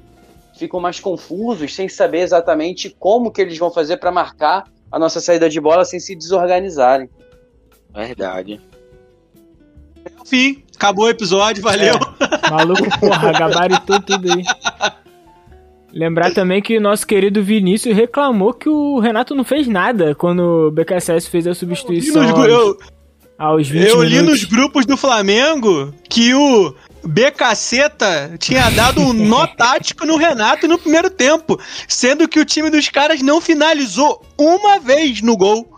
[0.62, 5.20] ficam mais confusos, sem saber exatamente como que eles vão fazer para marcar a nossa
[5.20, 7.08] saída de bola sem se desorganizarem.
[7.92, 8.60] Verdade.
[10.24, 11.94] Fim, acabou o episódio, valeu.
[12.50, 14.44] Maluco, porra, gabaritou tudo aí.
[15.92, 20.68] Lembrar também que o nosso querido Vinícius reclamou que o Renato não fez nada quando
[20.68, 22.76] o BKSS fez a substituição eu, aos,
[23.36, 29.46] aos 20 eu li nos grupos do Flamengo que o BKCeta tinha dado um nó
[29.56, 34.78] tático no Renato no primeiro tempo, sendo que o time dos caras não finalizou uma
[34.78, 35.68] vez no gol.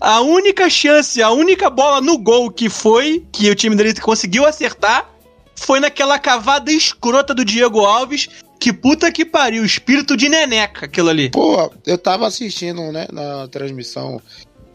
[0.00, 4.44] A única chance, a única bola no gol que foi, que o time dele conseguiu
[4.44, 5.08] acertar,
[5.54, 11.08] foi naquela cavada escrota do Diego Alves, que puta que pariu, espírito de neneca aquilo
[11.08, 11.30] ali.
[11.30, 14.20] Pô, eu tava assistindo, né, na transmissão.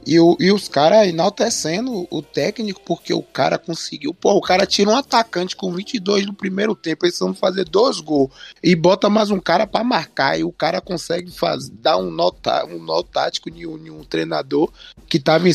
[0.07, 4.13] E, o- e os caras enaltecendo o técnico, porque o cara conseguiu.
[4.13, 8.31] Pô, o cara tira um atacante com 22 no primeiro tempo, vão fazer dois gols.
[8.63, 10.39] E bota mais um cara pra marcar.
[10.39, 13.91] E o cara consegue faz, dar um nó, tá- um nó tático de um, de
[13.91, 14.71] um treinador
[15.09, 15.53] que tava em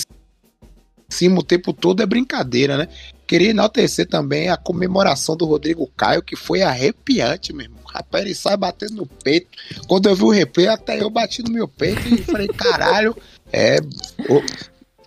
[1.09, 2.03] cima o tempo todo.
[2.03, 2.89] É brincadeira, né?
[3.27, 7.81] Queria enaltecer também a comemoração do Rodrigo Caio, que foi arrepiante, meu irmão.
[7.87, 9.49] Rapaz, ele sai batendo no peito.
[9.89, 13.17] Quando eu vi o replay, até eu bati no meu peito e falei, caralho,
[13.53, 13.79] é.
[14.29, 14.43] ô,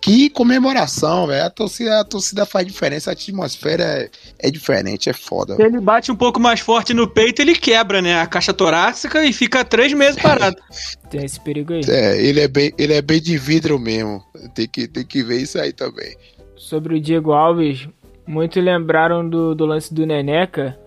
[0.06, 1.44] que comemoração, velho.
[1.44, 5.56] A torcida, a torcida faz diferença, a atmosfera é, é diferente, é foda.
[5.56, 8.20] Se ele bate um pouco mais forte no peito, ele quebra, né?
[8.20, 10.56] A caixa torácica e fica três meses parado.
[11.10, 11.80] Tem esse perigo aí.
[11.88, 14.22] É, ele é bem, ele é bem de vidro mesmo.
[14.54, 16.16] Tem que, tem que ver isso aí também.
[16.56, 17.88] sobre o Diego Alves,
[18.24, 20.78] muito lembraram do, do lance do Neneca.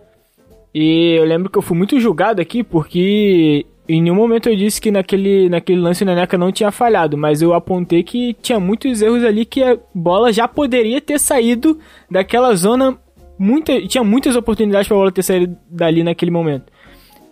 [0.73, 4.79] E eu lembro que eu fui muito julgado aqui porque em nenhum momento eu disse
[4.79, 9.01] que naquele, naquele lance o Neneca não tinha falhado, mas eu apontei que tinha muitos
[9.01, 12.95] erros ali que a bola já poderia ter saído daquela zona.
[13.37, 16.71] Muita, tinha muitas oportunidades para a bola ter saído dali naquele momento.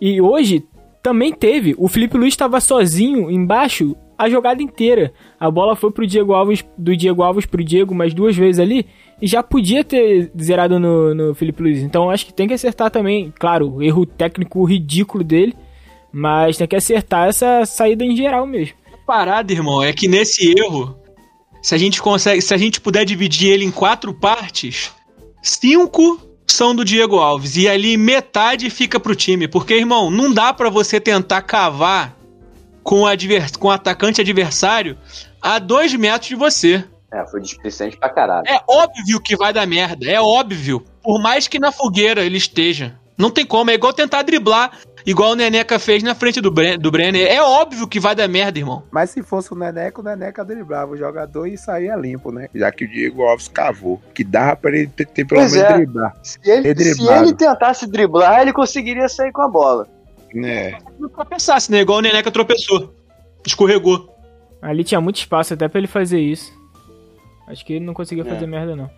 [0.00, 0.64] E hoje
[1.00, 1.76] também teve.
[1.78, 5.12] O Felipe Luiz estava sozinho embaixo a jogada inteira.
[5.38, 8.84] A bola foi pro Diego Alves, do Diego Alves pro Diego mais duas vezes ali.
[9.22, 11.82] E já podia ter zerado no, no Felipe Luiz.
[11.84, 13.32] Então acho que tem que acertar também.
[13.38, 15.54] Claro, erro técnico ridículo dele.
[16.18, 18.76] Mas tem que acertar essa saída em geral mesmo.
[19.06, 20.98] Parada, irmão, é que nesse erro,
[21.62, 24.92] se a gente consegue, se a gente puder dividir ele em quatro partes,
[25.40, 30.52] cinco são do Diego Alves e ali metade fica pro time, porque irmão, não dá
[30.52, 32.16] pra você tentar cavar
[32.82, 34.98] com o, adver, com o atacante adversário
[35.40, 36.84] a dois metros de você.
[37.12, 38.44] É, foi displicente pra caralho.
[38.48, 40.84] É óbvio que vai dar merda, é óbvio.
[41.00, 42.98] Por mais que na fogueira ele esteja.
[43.16, 44.70] Não tem como, é igual tentar driblar,
[45.06, 47.26] igual o Neneca fez na frente do, Bre do Brenner.
[47.30, 48.82] É óbvio que vai dar merda, irmão.
[48.90, 52.48] Mas se fosse o Neneca, o Neneca driblava o jogador e saía limpo, né?
[52.54, 54.00] Já que o Diego Alves cavou.
[54.14, 55.74] Que dava pra ele ter, ter pelo Pois menos é.
[55.76, 56.16] driblar.
[56.22, 59.86] Se ele, se ele tentasse driblar, ele conseguiria sair com a bola.
[60.44, 60.76] É.
[60.98, 61.80] Não tropeçasse, né?
[61.80, 62.94] Igual o Neneca tropeçou.
[63.46, 64.14] Escorregou.
[64.60, 66.52] Ali tinha muito espaço até pra ele fazer isso.
[67.46, 68.26] Acho que ele não conseguia É.
[68.28, 68.90] fazer merda, não.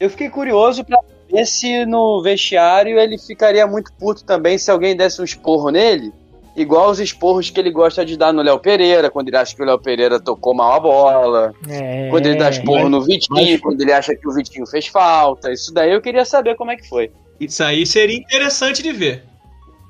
[0.00, 0.96] Eu fiquei curioso pra
[1.30, 6.12] ver se no vestiário ele ficaria muito puto também se alguém desse um esporro nele.
[6.56, 9.62] Igual os esporros que ele gosta de dar no Léo Pereira, quando ele acha que
[9.62, 11.54] o Léo Pereira tocou mal a bola.
[11.68, 12.08] É.
[12.10, 15.52] Quando ele dá esporro no Vitinho, mas- quando ele acha que o Vitinho fez falta.
[15.52, 17.12] Isso daí eu queria saber como é que foi.
[17.38, 19.22] Isso aí seria interessante de ver.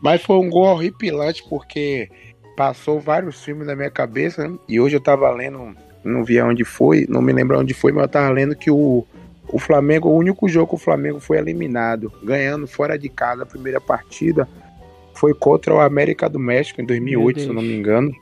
[0.03, 2.11] Mas foi um gol horripilante porque
[2.55, 4.55] passou vários filmes na minha cabeça, né?
[4.69, 5.75] E hoje eu tava lendo,
[6.05, 9.07] não vi aonde foi, não me lembro onde foi, mas eu tava lendo que o,
[9.51, 13.47] o Flamengo, o único jogo que o Flamengo foi eliminado, ganhando fora de casa a
[13.47, 14.49] primeira partida,
[15.15, 18.13] foi contra o América do México em 2008, Meu se eu não me engano.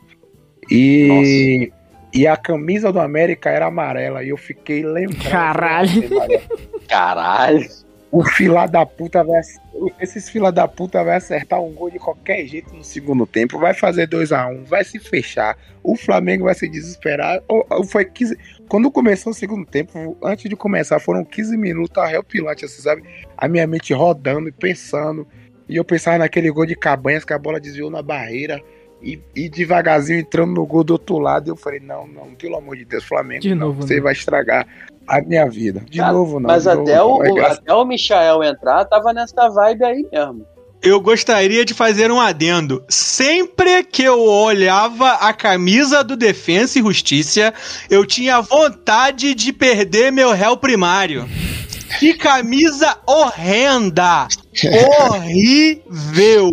[0.70, 1.70] E,
[2.12, 5.30] e a camisa do América era amarela e eu fiquei lembrando.
[5.30, 6.08] Caralho.
[6.88, 7.85] Caralho.
[8.10, 9.40] O fila da puta vai.
[10.00, 13.58] Esses fila da puta vai acertar um gol de qualquer jeito no segundo tempo.
[13.58, 15.56] Vai fazer 2 a 1 vai se fechar.
[15.82, 17.42] O Flamengo vai se desesperar.
[17.48, 18.38] Ou- Foi 15,
[18.68, 23.02] quando começou o segundo tempo, antes de começar, foram 15 minutos arrepilante, assim, sabe?
[23.36, 25.26] A minha mente rodando e pensando.
[25.68, 28.62] E eu pensava naquele gol de cabanhas que a bola desviou na barreira.
[29.02, 31.50] E, e devagarzinho entrando no gol do outro lado.
[31.50, 33.42] Eu falei: não, não, pelo amor de Deus, Flamengo.
[33.42, 34.00] De não, novo, você né?
[34.00, 34.66] vai estragar
[35.06, 35.84] a minha vida.
[35.88, 36.48] De novo, não.
[36.48, 37.16] Mas novo até, não.
[37.16, 40.46] o, É até o Michael entrar, tava nessa vibe aí mesmo.
[40.82, 42.84] Eu gostaria de fazer um adendo.
[42.88, 47.52] Sempre que eu olhava a camisa do Defensa e Justiça,
[47.90, 51.28] eu tinha vontade de perder meu réu primário.
[52.00, 54.26] Que camisa horrenda!
[55.08, 56.50] Horrível!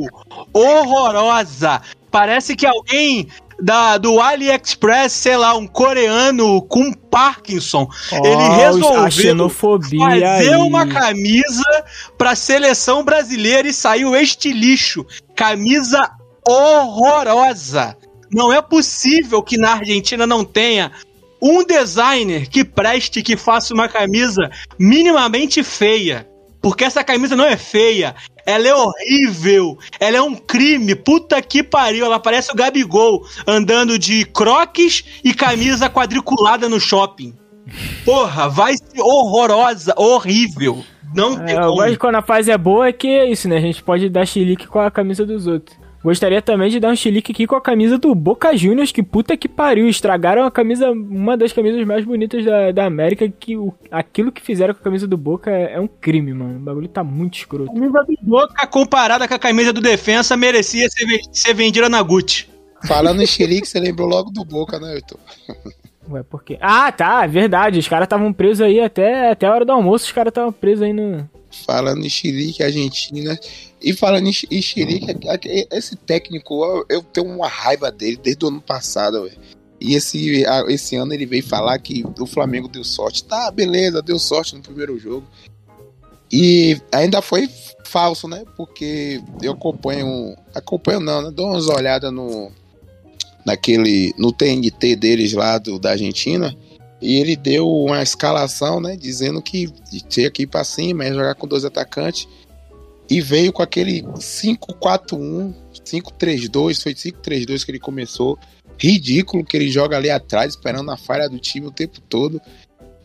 [0.54, 1.82] Horrorosa!
[2.14, 3.28] Parece que alguém
[3.60, 10.56] da, do AliExpress, sei lá, um coreano com Parkinson, ele Ó, resolveu fazer aí.
[10.58, 11.64] uma camisa
[12.16, 15.04] pra seleção brasileira e saiu este lixo.
[15.36, 16.08] Camisa
[16.48, 17.98] horrorosa.
[18.32, 20.92] Não é possível que na Argentina não tenha
[21.42, 26.28] um designer que preste que faça uma camisa minimamente feia.
[26.64, 31.62] Porque essa camisa não é feia, ela é horrível, ela é um crime, puta que
[31.62, 37.36] pariu, ela parece o Gabigol andando de croques e camisa quadriculada no shopping.
[38.06, 40.84] Porra, vai ser horrorosa, horrível.
[41.14, 41.76] Não tem É, eu como.
[41.76, 43.58] gosto de quando a fase é boa, é que é isso, né?
[43.58, 45.78] A gente pode dar chilique com a camisa dos outros.
[46.04, 49.38] Gostaria também de dar um chilique aqui com a camisa do Boca Juniors, que puta
[49.38, 49.88] que pariu.
[49.88, 53.30] Estragaram a camisa, uma das camisas mais bonitas da, da América.
[53.30, 56.58] Que o, aquilo que fizeram com a camisa do Boca é, é um crime, mano.
[56.58, 57.72] O bagulho tá muito escroto.
[57.72, 62.02] A camisa do Boca comparada com a camisa do Defensa merecia ser, ser vendida na
[62.02, 62.50] Gucci.
[62.86, 65.20] Falando em xerique, você lembrou logo do Boca, né, Heitor?
[66.10, 66.58] Ué, por quê?
[66.60, 67.80] Ah, tá, é verdade.
[67.80, 70.06] Os caras estavam presos aí até, até a hora do almoço.
[70.06, 71.30] Os caras estavam presos aí no.
[71.66, 73.40] Falando em xerique, Argentina.
[73.84, 78.46] E falando em, em xerique, a- a- esse técnico, eu, tenho uma raiva dele desde
[78.46, 79.30] o ano passado.
[79.82, 83.26] E esse, esse ano ele veio falar que o Flamengo deu sorte.
[83.26, 85.28] Tá, beleza, deu sorte no primeiro jogo.
[86.32, 87.50] E ainda foi
[87.84, 88.44] falso, né?
[88.56, 90.36] Porque eu acompanho.
[90.56, 91.32] Acompanho não, né?
[91.32, 92.50] Dou umas olhadas no.
[93.46, 94.14] Naquele.
[94.18, 96.56] No TNT deles lá do, da Argentina.
[97.02, 98.96] E ele deu uma escalação, né?
[98.96, 99.68] Dizendo que
[100.08, 102.28] tinha que ir pra cima, ia jogar com dois atacantes.
[103.14, 105.54] E veio com aquele 5-4-1,
[105.86, 108.40] 5-3-2, foi 5-3-2 que ele começou.
[108.76, 112.42] Ridículo que ele joga ali atrás, esperando a falha do time o tempo todo.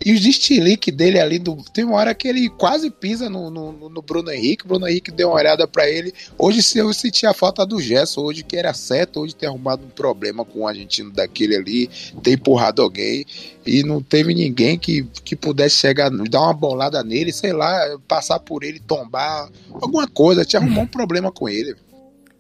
[0.05, 3.89] E os destilique dele ali, do, tem uma hora que ele quase pisa no, no,
[3.89, 4.65] no Bruno Henrique.
[4.65, 6.15] O Bruno Henrique deu uma olhada pra ele.
[6.39, 9.85] Hoje se eu senti a falta do Gerson, hoje que era certo, hoje ter arrumado
[9.85, 11.91] um problema com o argentino daquele ali,
[12.23, 13.25] ter empurrado alguém.
[13.67, 18.39] E não teve ninguém que, que pudesse chegar, dar uma bolada nele, sei lá, passar
[18.39, 21.75] por ele, tombar, alguma coisa, te arrumar um problema com ele.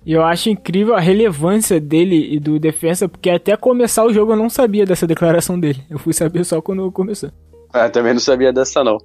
[0.06, 4.32] E eu acho incrível a relevância dele e do defensa, porque até começar o jogo
[4.32, 5.82] eu não sabia dessa declaração dele.
[5.90, 7.30] Eu fui saber só quando começou.
[7.72, 8.98] Ah, também não sabia dessa, não.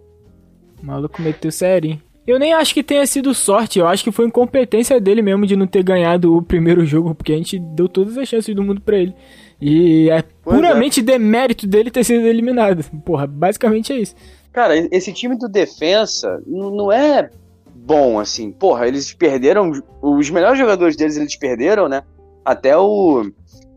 [0.81, 2.01] O maluco meteu sério.
[2.25, 5.57] Eu nem acho que tenha sido sorte, eu acho que foi incompetência dele mesmo de
[5.57, 8.79] não ter ganhado o primeiro jogo, porque a gente deu todas as chances do mundo
[8.79, 9.13] pra ele.
[9.59, 12.83] E é Pois puramente demérito dele ter sido eliminado.
[13.05, 14.15] Porra, basicamente é isso.
[14.53, 17.29] Cara, esse time do defensa não é
[17.73, 18.51] bom, assim.
[18.51, 19.71] Porra, eles perderam.
[20.01, 22.03] Os melhores jogadores deles eles perderam, né?
[22.45, 23.25] Até o,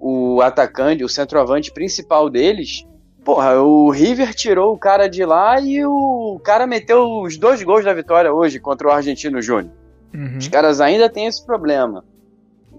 [0.01, 2.87] o atacante, o centroavante principal deles.
[3.27, 7.85] Porra, o River tirou o cara de lá e o cara meteu os dois gols
[7.85, 9.73] da vitória hoje contra o Argentino Júnior.
[10.15, 10.39] Uhum.
[10.39, 12.05] Os caras ainda têm esse problema.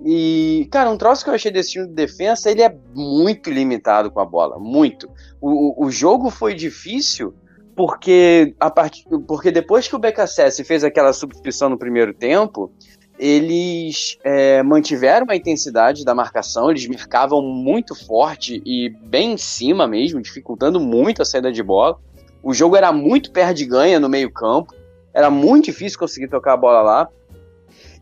[0.05, 4.09] E, cara, um troço que eu achei desse time de defesa, ele é muito limitado
[4.09, 5.09] com a bola, muito.
[5.41, 7.33] O, o, jogo foi difícil
[7.75, 9.03] porque a part...
[9.27, 12.71] porque depois que o BKSS fez aquela substituição no primeiro tempo,
[13.19, 19.87] eles é, mantiveram a intensidade da marcação, eles marcavam muito forte e bem em cima
[19.87, 21.97] mesmo, dificultando muito a saída de bola.
[22.43, 24.73] O jogo era muito perde-ganha no meio-campo,
[25.13, 27.09] era muito difícil conseguir tocar a bola lá.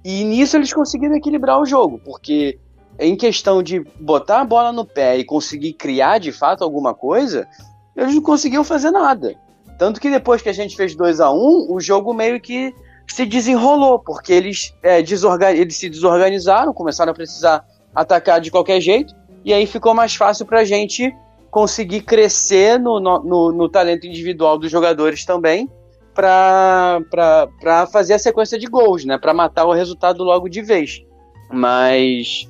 [0.04, 2.60] E nisso eles conseguiram equilibrar o jogo, porque
[3.00, 7.48] em questão de botar a bola no pé e conseguir criar de fato alguma coisa,
[7.96, 9.36] eles não conseguiam fazer nada.
[9.78, 12.74] Tanto que depois que a gente fez 2 a 1 um, o jogo meio que
[13.08, 19.14] se desenrolou, porque eles, é, eles se desorganizaram, começaram a precisar atacar de qualquer jeito,
[19.44, 21.14] e aí ficou mais fácil pra gente
[21.50, 25.70] conseguir crescer no, no, no talento individual dos jogadores também,
[26.16, 29.18] para fazer a sequência de gols, né?
[29.18, 31.04] Para matar o resultado logo de vez.
[31.52, 32.48] Mas,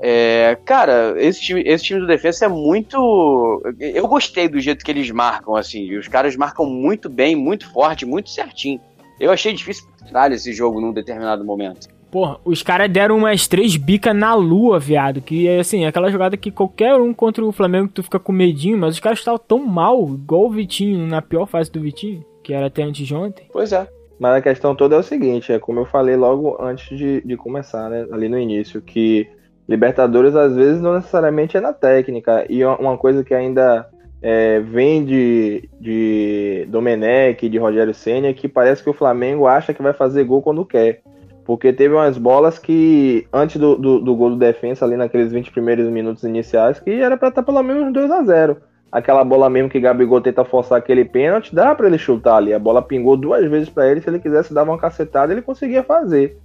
[0.00, 3.62] é, cara, esse time, esse time do defesa é muito.
[3.78, 5.96] Eu gostei do jeito que eles marcam, assim.
[5.96, 8.80] Os caras marcam muito bem, muito forte, muito certinho.
[9.20, 11.88] Eu achei difícil pra esse jogo num determinado momento.
[12.10, 15.20] Porra, os caras deram umas três bicas na lua, viado.
[15.20, 18.78] Que é assim, aquela jogada que qualquer um contra o Flamengo tu fica com medinho,
[18.78, 22.52] mas os caras estavam tão mal, igual o Vitinho, na pior fase do Vitinho, que
[22.52, 23.46] era até antes de ontem.
[23.52, 23.86] Pois é.
[24.18, 27.36] Mas a questão toda é o seguinte, é como eu falei logo antes de, de
[27.36, 28.06] começar, né?
[28.10, 29.28] Ali no início, que
[29.68, 32.44] Libertadores às vezes não necessariamente é na técnica.
[32.50, 33.88] E uma coisa que ainda
[34.22, 39.82] é, vem de, de Domenech, de Rogério Senna, que parece que o Flamengo acha que
[39.82, 41.00] vai fazer gol quando quer.
[41.44, 45.50] Porque teve umas bolas que, antes do, do, do gol do defensa, ali naqueles 20
[45.50, 48.56] primeiros minutos iniciais, que era para estar pelo menos 2 a 0
[48.90, 52.52] aquela bola mesmo que Gabigol tenta forçar aquele pênalti, dá pra ele chutar ali.
[52.52, 55.82] A bola pingou duas vezes pra ele, se ele quisesse dar uma cacetada, ele conseguia
[55.82, 56.38] fazer.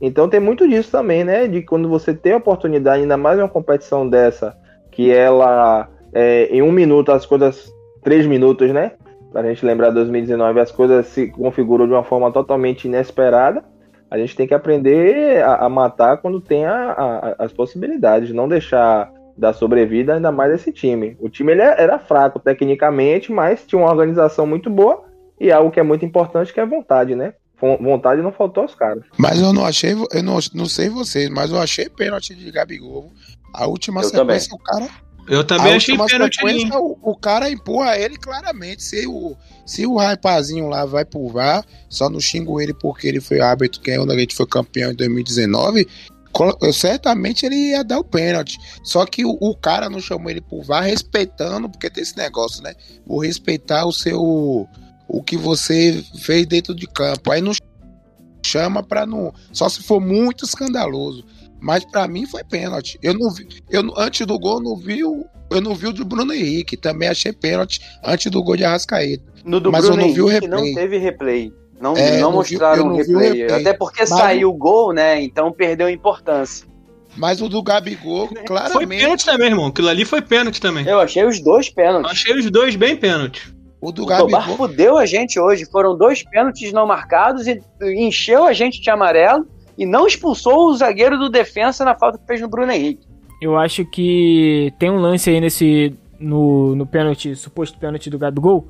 [0.00, 1.46] Então tem muito disso também, né?
[1.46, 4.56] De quando você tem a oportunidade, ainda mais em uma competição dessa,
[4.90, 8.92] que ela é, em um minuto as coisas, três minutos, né?
[9.32, 13.62] Pra gente lembrar 2019, as coisas se configurou de uma forma totalmente inesperada.
[14.10, 16.92] A gente tem que aprender a, a matar quando tem a-
[17.38, 21.16] a- as possibilidades, não deixar dar sobrevida ainda mais esse time.
[21.20, 25.04] O time ele era fraco tecnicamente, mas tinha uma organização muito boa
[25.40, 27.34] e algo que é muito importante que é vontade, né?
[27.60, 29.04] Von- Vontade não faltou aos caras.
[29.16, 33.10] Mas eu não achei, eu não, não sei vocês, mas eu achei pênalti de Gabigol.
[33.54, 34.88] A última Eu sequência, o cara.
[35.30, 36.34] Eu também a achei pênalti.
[36.36, 38.82] sequência, o, o cara empurra ele claramente.
[38.82, 43.20] Se o, se o rapazinho lá vai pro VAR, só não xingo ele porque ele
[43.20, 45.86] foi árbitro, que é onde a gente foi campeão em 2019.
[46.32, 48.58] colo- eu- Certamente ele ia dar o pênalti.
[48.82, 52.62] Só que o, o cara não chamou ele pro VAR respeitando, porque tem esse negócio,
[52.62, 52.74] né?
[53.06, 54.68] Vou respeitar o seu.
[55.12, 57.32] O que você fez dentro de campo.
[57.32, 57.52] Aí não
[58.44, 59.32] chama pra não.
[59.52, 61.24] Só se for muito escandaloso.
[61.60, 62.98] Mas pra mim foi pênalti.
[63.02, 63.46] Eu não vi.
[63.70, 65.26] Eu, não- antes do gol, eu não vi o.
[65.50, 66.76] Eu não vi o de Bruno Henrique.
[66.76, 69.22] Também achei pênalti antes do gol de Arrascaeta.
[69.44, 70.74] No do Mas Bruno eu não vi o Henrique não replay.
[70.74, 71.52] teve replay.
[71.80, 73.40] Não, É, não não vi- mostraram eu o não vi o replay.
[73.42, 73.60] replay.
[73.60, 75.20] Até porque Mas- saiu o gol, né?
[75.22, 76.66] Então perdeu importância.
[77.16, 79.00] Mas o do Gabigol, Foi claramente.
[79.02, 79.66] pênalti também, irmão.
[79.66, 80.86] Aquilo ali foi pênalti também.
[80.86, 82.10] Eu achei os dois pênaltis.
[82.10, 83.52] Achei os dois bem pênalti.
[83.80, 84.56] O do O Tobar Gabigol.
[84.68, 85.64] fudeu a gente hoje.
[85.64, 89.46] Foram dois pênaltis não marcados e encheu a gente de amarelo
[89.80, 93.08] e não expulsou o zagueiro do defensa na falta que fez no Bruno Henrique.
[93.40, 95.96] Eu acho que tem um lance aí nesse.
[96.18, 98.68] No, no pênalti, suposto pênalti do Gabigol,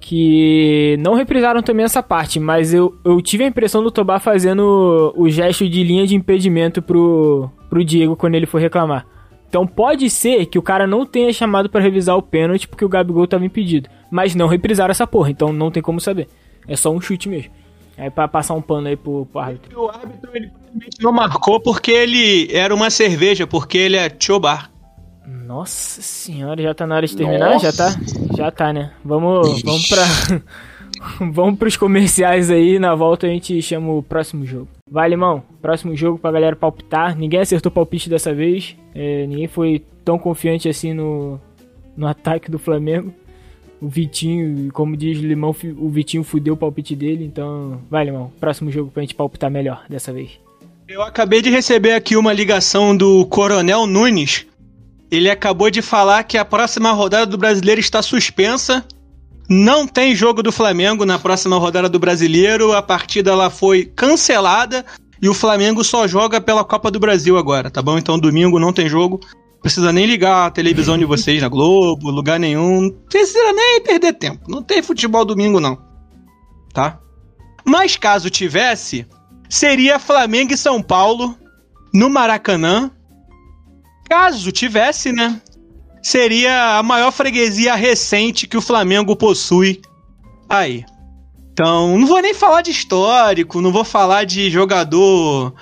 [0.00, 5.12] que não reprisaram também essa parte, mas eu, eu tive a impressão do Tobar fazendo
[5.14, 9.06] o gesto de linha de impedimento pro, pro Diego quando ele for reclamar.
[9.46, 12.88] Então pode ser que o cara não tenha chamado pra revisar o pênalti porque o
[12.88, 13.90] Gabigol tava impedido.
[14.10, 16.28] Mas não reprisaram essa porra, então não tem como saber.
[16.66, 17.52] É só um chute mesmo.
[17.96, 19.80] É pra passar um pano aí pro, pro árbitro.
[19.80, 24.70] O árbitro ele provavelmente não marcou porque ele era uma cerveja, porque ele é chobar.
[25.26, 27.58] Nossa senhora, já tá na hora de terminar?
[27.58, 27.96] Já tá?
[28.36, 28.92] Já tá, né?
[29.04, 30.02] Vamos, vamos pra.
[31.32, 32.78] vamos pros comerciais aí.
[32.78, 34.68] Na volta a gente chama o próximo jogo.
[34.90, 35.42] Vai, Limão.
[35.62, 37.16] Próximo jogo pra galera palpitar.
[37.16, 38.76] Ninguém acertou palpite dessa vez.
[38.94, 41.40] É, ninguém foi tão confiante assim no,
[41.96, 43.12] no ataque do Flamengo.
[43.80, 47.24] O Vitinho, como diz o Limão, o Vitinho fudeu o palpite dele.
[47.24, 48.32] Então, vai, Limão.
[48.40, 50.38] Próximo jogo pra gente palpitar melhor dessa vez.
[50.88, 54.46] Eu acabei de receber aqui uma ligação do Coronel Nunes.
[55.10, 58.84] Ele acabou de falar que a próxima rodada do Brasileiro está suspensa.
[59.48, 62.72] Não tem jogo do Flamengo na próxima rodada do Brasileiro.
[62.72, 64.84] A partida ela foi cancelada
[65.20, 67.98] e o Flamengo só joga pela Copa do Brasil agora, tá bom?
[67.98, 69.20] Então domingo não tem jogo.
[69.66, 72.82] Precisa nem ligar a televisão de vocês na Globo, lugar nenhum.
[72.82, 74.48] Não precisa nem perder tempo.
[74.48, 75.76] Não tem futebol domingo não.
[76.72, 77.00] Tá?
[77.64, 79.04] Mas caso tivesse,
[79.50, 81.36] seria Flamengo e São Paulo
[81.92, 82.92] no Maracanã.
[84.08, 85.42] Caso tivesse, né?
[86.00, 89.82] Seria a maior freguesia recente que o Flamengo possui
[90.48, 90.84] aí.
[91.52, 95.52] Então, não vou nem falar de histórico, não vou falar de jogador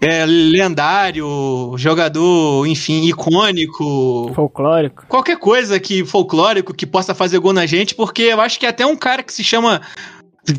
[0.00, 5.04] é, lendário, jogador, enfim, icônico, Folclórico.
[5.06, 8.86] qualquer coisa que folclórico que possa fazer gol na gente, porque eu acho que até
[8.86, 9.82] um cara que se chama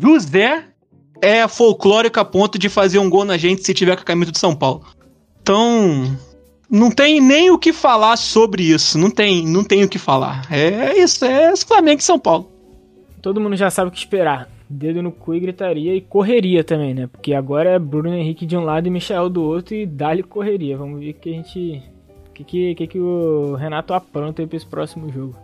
[0.00, 0.64] José
[1.20, 4.30] é folclórico a ponto de fazer um gol na gente se tiver com a camisa
[4.30, 4.84] de São Paulo.
[5.40, 6.16] Então,
[6.70, 10.46] não tem nem o que falar sobre isso, não tem, não tem o que falar.
[10.50, 12.50] É isso, é Flamengo e São Paulo.
[13.20, 14.48] Todo mundo já sabe o que esperar.
[14.72, 17.06] Dedo no cu e gritaria e correria também, né?
[17.06, 20.78] Porque agora é Bruno Henrique de um lado e Michel do outro e dá-lhe correria.
[20.78, 21.82] Vamos ver o que a gente.
[22.28, 25.36] O que, que, que, que o Renato apronta aí pra esse próximo jogo.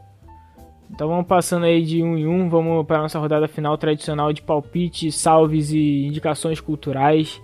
[0.91, 4.41] Então vamos passando aí de um em um, vamos para nossa rodada final tradicional de
[4.41, 7.41] palpite, salves e indicações culturais.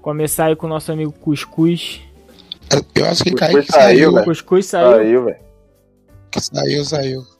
[0.00, 2.00] Começar aí com o nosso amigo Cuscuz.
[2.94, 4.12] Eu acho que Cuscuz Kaique saiu, saiu.
[4.12, 4.24] velho.
[4.24, 4.96] Cuscuz saiu.
[4.96, 5.36] Saiu, velho.
[6.36, 7.31] Saiu, saiu.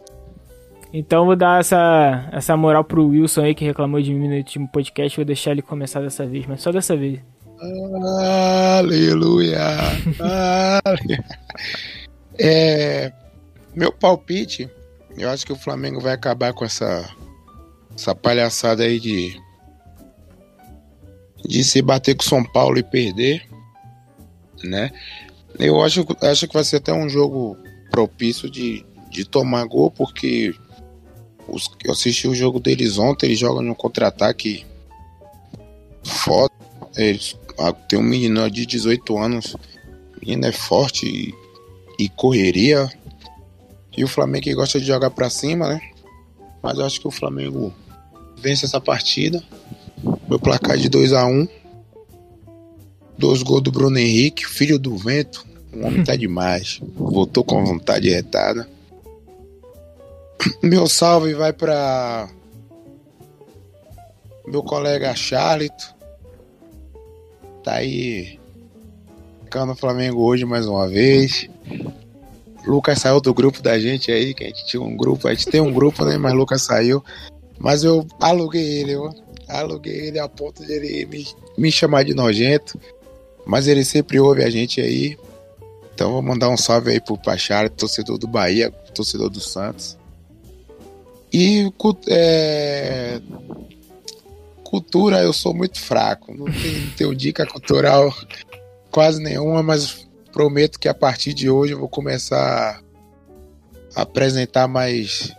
[0.93, 4.69] Então vou dar essa, essa moral pro Wilson aí que reclamou de mim no último
[4.69, 5.17] podcast.
[5.17, 7.21] Vou deixar ele começar dessa vez, mas só dessa vez.
[8.79, 9.59] Aleluia.
[10.85, 11.25] Aleluia.
[12.39, 13.13] É,
[13.75, 14.69] meu palpite,
[15.17, 17.09] eu acho que o Flamengo vai acabar com essa,
[17.97, 19.41] essa palhaçada aí de,
[21.47, 23.47] de se bater com o São Paulo e perder,
[24.63, 24.91] né?
[25.59, 27.57] Eu acho, acho que vai ser até um jogo
[27.91, 30.55] propício de, de tomar gol, porque
[31.53, 34.65] os, eu assisti o jogo deles ontem, eles jogam no contra-ataque
[36.03, 36.51] foda.
[36.97, 42.91] Eles, ah, tem um menino de 18 anos, o menino é forte e, e correria.
[43.97, 45.81] E o Flamengo que gosta de jogar pra cima, né?
[46.63, 47.73] Mas eu acho que o Flamengo
[48.39, 49.43] vence essa partida.
[50.29, 51.49] Meu placar é de 2 a 1 um.
[53.19, 55.47] Dois gols do Bruno Henrique, filho do vento.
[55.75, 56.81] O homem tá demais.
[56.95, 58.67] Voltou com vontade retada.
[60.63, 62.29] Meu salve vai pra
[64.47, 65.95] meu colega Charlito.
[67.63, 68.41] Tá aí
[69.45, 71.49] ficando o Flamengo hoje mais uma vez.
[72.67, 75.47] Lucas saiu do grupo da gente aí, que a gente tinha um grupo, a gente
[75.47, 76.17] tem um grupo, né?
[76.17, 77.05] Mas Lucas saiu.
[77.59, 78.95] Mas eu aluguei ele,
[79.49, 81.27] aluguei ele a ponto de ele me,
[81.57, 82.79] me chamar de nojento.
[83.45, 85.17] Mas ele sempre ouve a gente aí.
[85.95, 89.97] Então vou mandar um salve aí pro Pachara, torcedor do Bahia, torcedor do Santos.
[91.33, 91.73] E
[92.09, 93.21] é,
[94.63, 96.35] cultura eu sou muito fraco.
[96.35, 98.15] Não tenho, tenho dica cultural
[98.91, 102.83] quase nenhuma, mas prometo que a partir de hoje eu vou começar
[103.95, 105.33] a apresentar mais.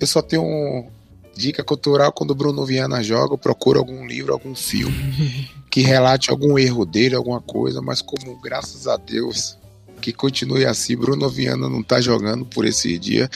[0.00, 0.88] Eu só tenho um
[1.36, 6.30] dica cultural quando o Bruno Viana joga, eu procuro algum livro, algum filme que relate
[6.30, 9.56] algum erro dele, alguma coisa, mas como graças a Deus
[10.00, 13.28] que continue assim, Bruno Viana não tá jogando por esse dia,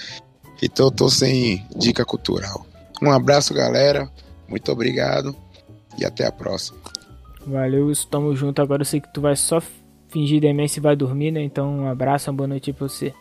[0.62, 2.64] então eu tô sem dica cultural.
[3.02, 4.08] Um abraço, galera.
[4.48, 5.34] Muito obrigado
[5.98, 6.78] e até a próxima.
[7.44, 8.62] Valeu, tamo junto.
[8.62, 9.60] Agora eu sei que tu vai só
[10.08, 11.42] fingir demência e vai dormir, né?
[11.42, 13.12] Então um abraço, uma boa noite pra você.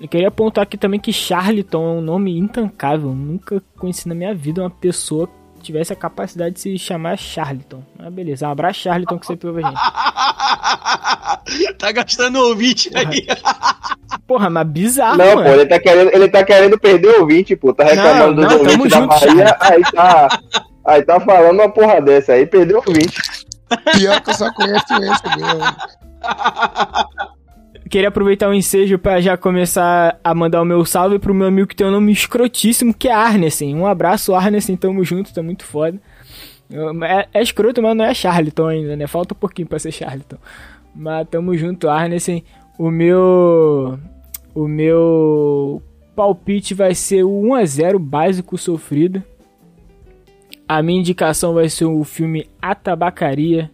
[0.00, 3.14] Eu queria apontar aqui também que Charlton é um nome intancável.
[3.14, 7.82] Nunca conheci na minha vida uma pessoa que tivesse a capacidade de se chamar Charlton.
[7.96, 9.80] Mas beleza, um abraço Charlton que sempre ouve a gente.
[11.78, 13.26] tá gastando ouvinte aí.
[14.26, 15.42] Porra, mas bizarro, Não, mano.
[15.44, 17.74] pô, ele tá, querendo, ele tá querendo perder o ouvinte, pô.
[17.74, 20.28] Tá reclamando Não, do não, da junto, Bahia, aí tá,
[20.84, 23.20] aí tá falando uma porra dessa aí, perdeu o ouvinte.
[23.92, 25.64] Pior que eu só conheço esse mesmo.
[27.90, 31.68] Queria aproveitar o ensejo pra já começar a mandar o meu salve pro meu amigo
[31.68, 33.74] que tem um nome escrotíssimo, que é Arnesen.
[33.74, 36.00] Um abraço, Arnesen, tamo junto, tá muito foda.
[37.02, 39.06] É, é escroto, mas não é Charlton ainda, né?
[39.06, 40.38] Falta um pouquinho pra ser Charlton.
[40.94, 42.42] Mas tamo junto, Arnesen.
[42.78, 43.98] O meu.
[44.54, 45.82] O meu
[46.14, 49.22] palpite vai ser o 1x0 básico sofrido.
[50.66, 53.70] A minha indicação vai ser o filme A Tabacaria.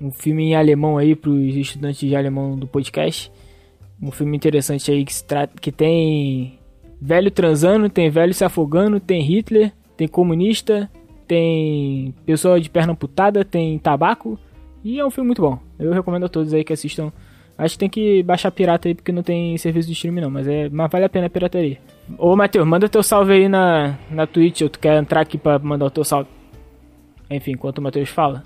[0.00, 3.32] Um filme em alemão aí pros estudantes de alemão do podcast.
[4.00, 6.58] Um filme interessante aí que, se trata, que tem
[7.00, 10.88] velho transando, tem velho se afogando, tem Hitler, tem comunista,
[11.26, 14.38] tem pessoa de perna amputada, tem tabaco.
[14.84, 15.58] E é um filme muito bom.
[15.78, 17.12] Eu recomendo a todos aí que assistam.
[17.58, 20.46] Acho que tem que baixar pirata aí porque não tem serviço de streaming não, mas,
[20.46, 21.78] é, mas vale a pena a pirataria.
[22.16, 25.58] Ô Matheus, manda teu salve aí na, na Twitch, ou tu quer entrar aqui pra
[25.58, 26.28] mandar o teu salve?
[27.28, 28.44] Enfim, enquanto o Matheus fala.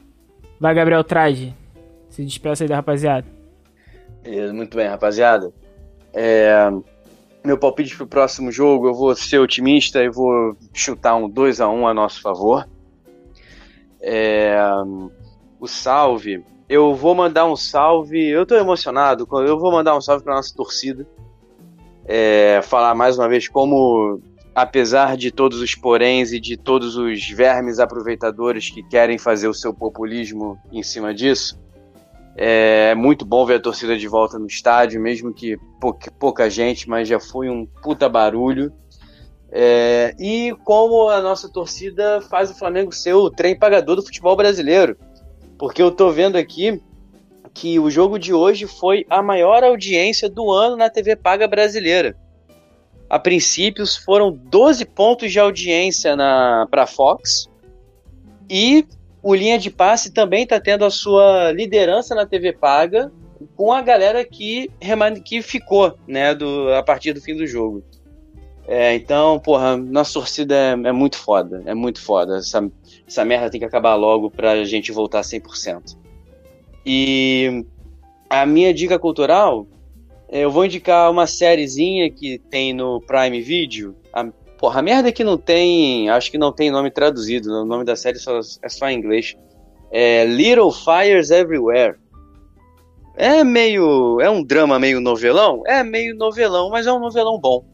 [0.58, 1.54] Vai, Gabriel Traje.
[2.08, 3.26] Se despeça aí da rapaziada.
[4.54, 5.52] Muito bem, rapaziada.
[6.14, 6.70] É,
[7.44, 11.68] meu palpite pro próximo jogo, eu vou ser otimista e vou chutar um 2 a
[11.68, 12.66] 1 a nosso favor.
[14.00, 14.56] É,
[15.60, 20.24] o salve, eu vou mandar um salve, eu tô emocionado, eu vou mandar um salve
[20.24, 21.06] pra nossa torcida.
[22.06, 24.18] É, falar mais uma vez como,
[24.54, 29.54] apesar de todos os poréns e de todos os vermes aproveitadores que querem fazer o
[29.54, 31.60] seu populismo em cima disso,
[32.34, 36.88] é muito bom ver a torcida de volta no estádio, mesmo que pouca, pouca gente,
[36.88, 38.72] mas já foi um puta barulho.
[39.50, 44.34] É, e como a nossa torcida faz o Flamengo ser o trem pagador do futebol
[44.34, 44.96] brasileiro.
[45.58, 46.80] Porque eu tô vendo aqui
[47.54, 52.16] que o jogo de hoje foi a maior audiência do ano na TV paga brasileira.
[53.08, 57.48] A princípio foram 12 pontos de audiência na para Fox
[58.48, 58.86] e
[59.22, 63.12] o Linha de Passe também está tendo a sua liderança na TV paga
[63.56, 64.70] com a galera que,
[65.24, 67.84] que ficou né, do, a partir do fim do jogo.
[68.66, 72.38] É, então, porra, nossa torcida é, é muito foda, é muito foda.
[72.38, 72.70] Essa,
[73.06, 75.96] essa merda tem que acabar logo pra gente voltar 100%.
[76.86, 77.64] E
[78.30, 79.66] a minha dica cultural,
[80.28, 83.96] é, eu vou indicar uma sériezinha que tem no Prime Video.
[84.12, 84.24] A,
[84.58, 87.84] porra, a merda é que não tem, acho que não tem nome traduzido, o nome
[87.84, 89.36] da série só, é só em inglês.
[89.90, 91.96] É Little Fires Everywhere.
[93.14, 95.62] É meio, é um drama meio novelão?
[95.66, 97.71] É meio novelão, mas é um novelão bom.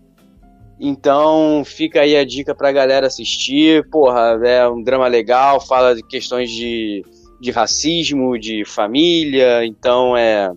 [0.80, 3.88] Então fica aí a dica pra galera assistir.
[3.90, 7.04] Porra, é um drama legal, fala de questões de,
[7.40, 9.64] de racismo, de família.
[9.64, 10.50] Então é.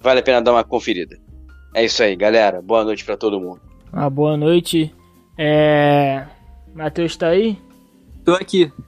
[0.00, 1.18] Vale a pena dar uma conferida.
[1.74, 2.62] É isso aí, galera.
[2.62, 3.60] Boa noite pra todo mundo.
[3.92, 4.94] Uma boa noite.
[5.36, 6.24] É.
[6.74, 7.58] Matheus tá aí?
[8.24, 8.70] Tô aqui.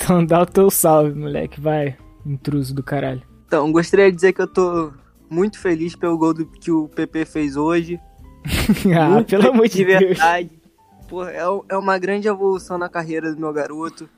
[0.00, 1.60] Então dá o teu salve, moleque.
[1.60, 3.22] Vai, intruso do caralho.
[3.46, 4.92] Então, gostaria de dizer que eu tô
[5.30, 7.98] muito feliz pelo gol do- que o PP fez hoje.
[8.98, 10.00] ah, Muito pelo amor de, Deus.
[10.00, 10.50] verdade.
[11.08, 14.08] Porra, é, é uma grande evolução na carreira do meu garoto.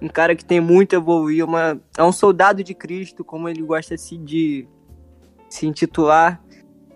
[0.00, 1.44] Um cara que tem muito a evoluir.
[1.44, 4.66] Uma, é um soldado de Cristo, como ele gosta assim, de
[5.48, 6.40] se intitular.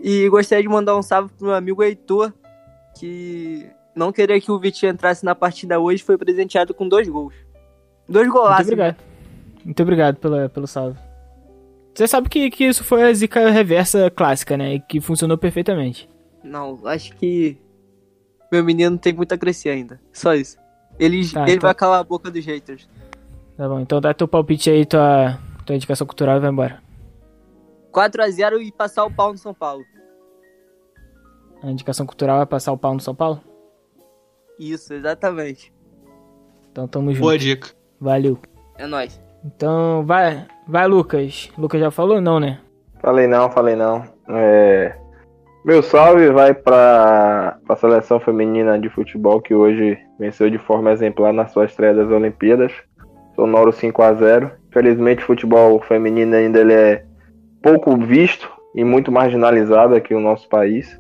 [0.01, 2.33] E gostaria de mandar um salve pro meu amigo Heitor,
[2.99, 7.35] que não queria que o Vitinho entrasse na partida hoje, foi presenteado com dois gols.
[8.09, 8.67] Dois Muito golaços.
[8.67, 8.97] obrigado.
[9.65, 10.99] Muito obrigado pela, pelo salve.
[11.95, 14.75] Você sabe que, que isso foi a zica reversa clássica, né?
[14.75, 16.09] E que funcionou perfeitamente.
[16.49, 17.57] Não, acho que
[18.51, 20.01] meu menino tem muito a crescer ainda.
[20.13, 20.57] Só isso.
[20.99, 22.89] Ele, Tá, ele então- vai calar a boca dos haters.
[23.57, 26.83] Tá bom, então dá teu palpite aí, tua, tua indicação cultural e vai embora.
[27.93, 29.85] 4x0 e passar o pau no São Paulo.
[31.63, 33.41] A indicação cultural é passar o pau no São Paulo?
[34.59, 35.73] Isso, exatamente.
[36.71, 37.23] Então tamo junto.
[37.23, 37.69] Boa dica.
[38.01, 38.39] Valeu.
[38.77, 39.21] É nóis.
[39.45, 41.51] Então vai, vai Lucas.
[41.59, 42.61] Lucas já falou não, né?
[43.01, 44.05] Falei não, falei não.
[44.29, 44.97] É,
[45.65, 51.33] Meu salve vai para a seleção feminina de futebol que hoje venceu de forma exemplar
[51.33, 52.73] na sua estreia das Olimpíadas.
[53.35, 57.05] Sonoro 5 a 0 Infelizmente o futebol feminino ainda ele é
[57.61, 60.99] pouco visto e muito marginalizado aqui no nosso país.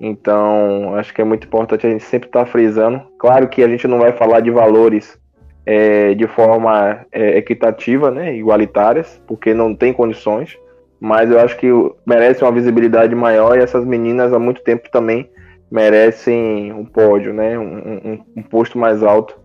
[0.00, 3.00] Então acho que é muito importante a gente sempre estar frisando.
[3.18, 5.16] Claro que a gente não vai falar de valores
[5.64, 10.58] é, de forma é, equitativa, né, igualitárias, porque não tem condições
[11.04, 11.66] mas eu acho que
[12.06, 15.28] merece uma visibilidade maior e essas meninas há muito tempo também
[15.68, 17.58] merecem um pódio, né?
[17.58, 19.36] Um, um- um posto mais alto.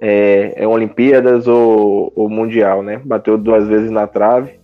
[0.00, 3.00] É, é Olimpíadas ou, ou Mundial, né?
[3.04, 4.60] Bateu duas vezes na trave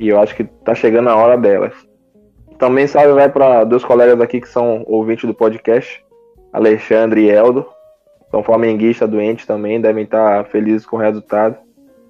[0.00, 1.72] e eu acho que tá chegando a hora delas.
[2.58, 6.04] Também salve vai para dois colegas aqui que são ouvintes do podcast,
[6.52, 7.64] Alexandre e Eldo.
[8.32, 11.56] São flamenguistas doentes também, devem estar felizes com o resultado.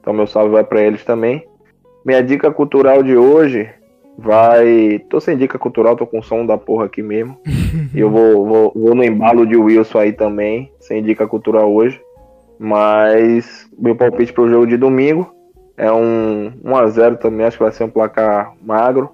[0.00, 1.46] Então meu salve vai para eles também.
[2.04, 3.68] Minha dica cultural de hoje
[4.18, 4.98] vai.
[5.08, 7.38] Tô sem dica cultural, tô com som da porra aqui mesmo.
[7.94, 12.00] e eu vou, vou, vou no embalo de Wilson aí também, sem dica cultural hoje.
[12.58, 15.34] Mas meu palpite pro jogo de domingo
[15.76, 19.10] é um 1x0 também, acho que vai ser um placar magro,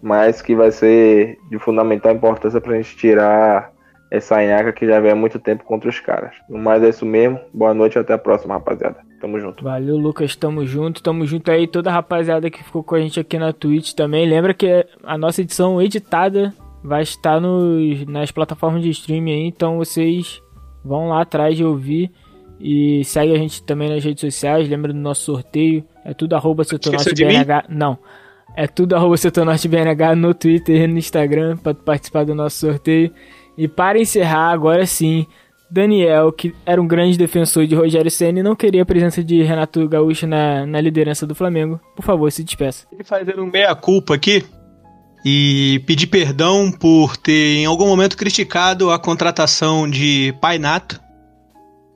[0.00, 3.72] mas que vai ser de fundamental importância pra gente tirar
[4.10, 6.34] essa nhaca que já vem há muito tempo contra os caras.
[6.48, 7.40] No mais é isso mesmo.
[7.52, 9.05] Boa noite e até a próxima, rapaziada.
[9.20, 9.64] Tamo junto.
[9.64, 10.36] Valeu, Lucas.
[10.36, 11.02] Tamo junto.
[11.02, 14.28] Tamo junto aí, toda a rapaziada que ficou com a gente aqui na Twitch também.
[14.28, 16.52] Lembra que a nossa edição editada
[16.82, 20.42] vai estar nos, nas plataformas de streaming aí, então vocês
[20.84, 22.10] vão lá atrás de ouvir.
[22.58, 24.68] E segue a gente também nas redes sociais.
[24.68, 25.84] Lembra do nosso sorteio.
[26.04, 26.62] É tudo arroba?
[26.64, 27.64] BNH.
[27.68, 27.98] Não.
[28.56, 29.16] É tudo arroba
[29.68, 33.12] BNH no Twitter e no Instagram para participar do nosso sorteio.
[33.58, 35.26] E para encerrar, agora sim,
[35.70, 39.42] Daniel, que era um grande defensor de Rogério Senna e não queria a presença de
[39.42, 41.80] Renato Gaúcho na, na liderança do Flamengo.
[41.94, 42.86] Por favor, se despeça.
[42.92, 44.44] Ele fazendo um meia-culpa aqui
[45.24, 51.00] e pedir perdão por ter em algum momento criticado a contratação de Painato.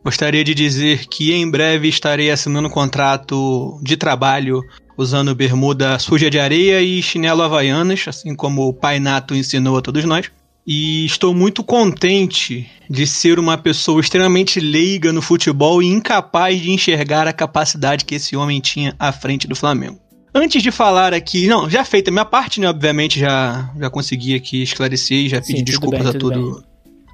[0.02, 4.62] Gostaria de dizer que em breve estarei assinando um contrato de trabalho
[4.96, 10.04] usando bermuda suja de areia e chinelo havaianas, assim como o Painato ensinou a todos
[10.04, 10.30] nós.
[10.66, 16.70] E estou muito contente de ser uma pessoa extremamente leiga no futebol e incapaz de
[16.70, 19.98] enxergar a capacidade que esse homem tinha à frente do Flamengo.
[20.34, 22.68] Antes de falar aqui, não, já feita a minha parte, né?
[22.68, 26.52] Obviamente já, já consegui aqui esclarecer e já Sim, pedi tudo desculpas bem, a tudo
[26.52, 26.64] tudo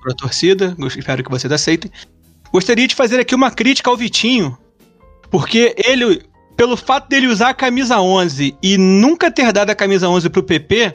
[0.02, 0.76] pra torcida.
[0.96, 1.90] Espero que vocês aceitem.
[2.52, 4.56] Gostaria de fazer aqui uma crítica ao Vitinho,
[5.30, 6.22] porque ele,
[6.56, 10.42] pelo fato dele usar a camisa 11 e nunca ter dado a camisa 11 pro
[10.42, 10.94] PP,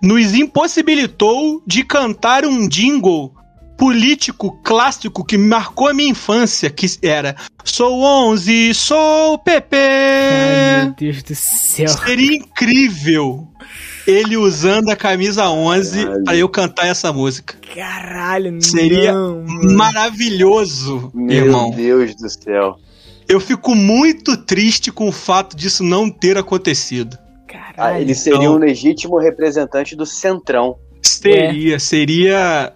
[0.00, 3.34] nos impossibilitou de cantar um jingle
[3.76, 7.34] político clássico que marcou a minha infância, que era
[7.64, 9.76] Sou 11, sou PP.
[9.76, 11.88] Ai, meu Deus do céu.
[11.88, 13.48] Seria incrível
[14.06, 17.56] ele usando a camisa 11 pra eu cantar essa música.
[17.74, 19.76] Caralho, Seria não, mano.
[19.76, 21.70] maravilhoso, Meu irmão.
[21.70, 22.76] Deus do céu.
[23.28, 27.16] Eu fico muito triste com o fato disso não ter acontecido.
[27.80, 30.76] Ah, ele seria então- um legítimo representante do Centrão.
[31.02, 32.72] Seria, seria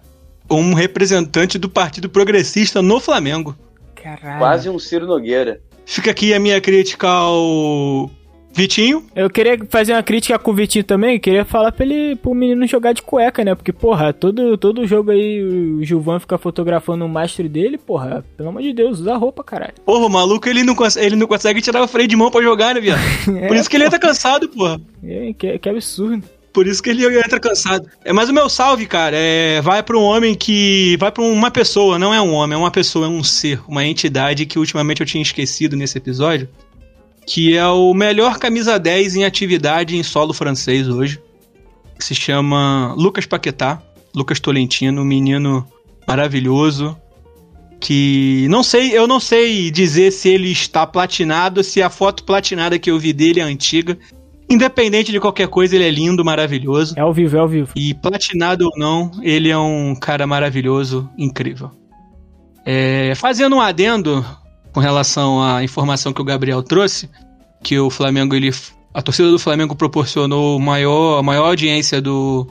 [0.49, 3.55] um representante do Partido Progressista no Flamengo.
[3.95, 4.39] Caralho.
[4.39, 5.61] Quase um Ciro Nogueira.
[5.85, 8.09] Fica aqui a minha crítica ao
[8.55, 9.05] Vitinho.
[9.13, 11.19] Eu queria fazer uma crítica com o Vitinho também.
[11.19, 13.53] Queria falar pra ele, pro menino jogar de cueca, né?
[13.53, 18.23] Porque, porra, todo, todo jogo aí o Gilvan fica fotografando o mastro dele, porra.
[18.37, 19.73] Pelo amor de Deus, usa roupa, caralho.
[19.85, 22.73] Porra, o maluco ele não, ele não consegue tirar o freio de mão pra jogar,
[22.73, 23.01] né, viado?
[23.47, 24.79] Por isso que ele entra cansado, porra.
[25.03, 26.23] É, que, que absurdo.
[26.53, 27.89] Por isso que ele entra cansado.
[28.05, 30.95] É, mas o meu salve, cara, é, vai pra um homem que.
[30.97, 33.83] Vai pra uma pessoa, não é um homem, é uma pessoa, é um ser, uma
[33.83, 36.47] entidade que ultimamente eu tinha esquecido nesse episódio.
[37.25, 41.19] Que é o melhor camisa 10 em atividade em solo francês hoje.
[41.97, 43.81] Que se chama Lucas Paquetá.
[44.13, 45.65] Lucas Tolentino, um menino
[46.07, 46.97] maravilhoso.
[47.79, 52.79] Que não sei, eu não sei dizer se ele está platinado, se a foto platinada
[52.79, 53.97] que eu vi dele é antiga.
[54.49, 56.93] Independente de qualquer coisa, ele é lindo, maravilhoso.
[56.97, 57.71] É ao vivo, é ao vivo.
[57.75, 61.71] E platinado ou não, ele é um cara maravilhoso, incrível.
[62.65, 64.25] É, fazendo um adendo
[64.75, 67.09] com relação à informação que o Gabriel trouxe,
[67.63, 68.53] que o Flamengo, ele,
[68.93, 72.45] a torcida do Flamengo proporcionou maior, a maior audiência do,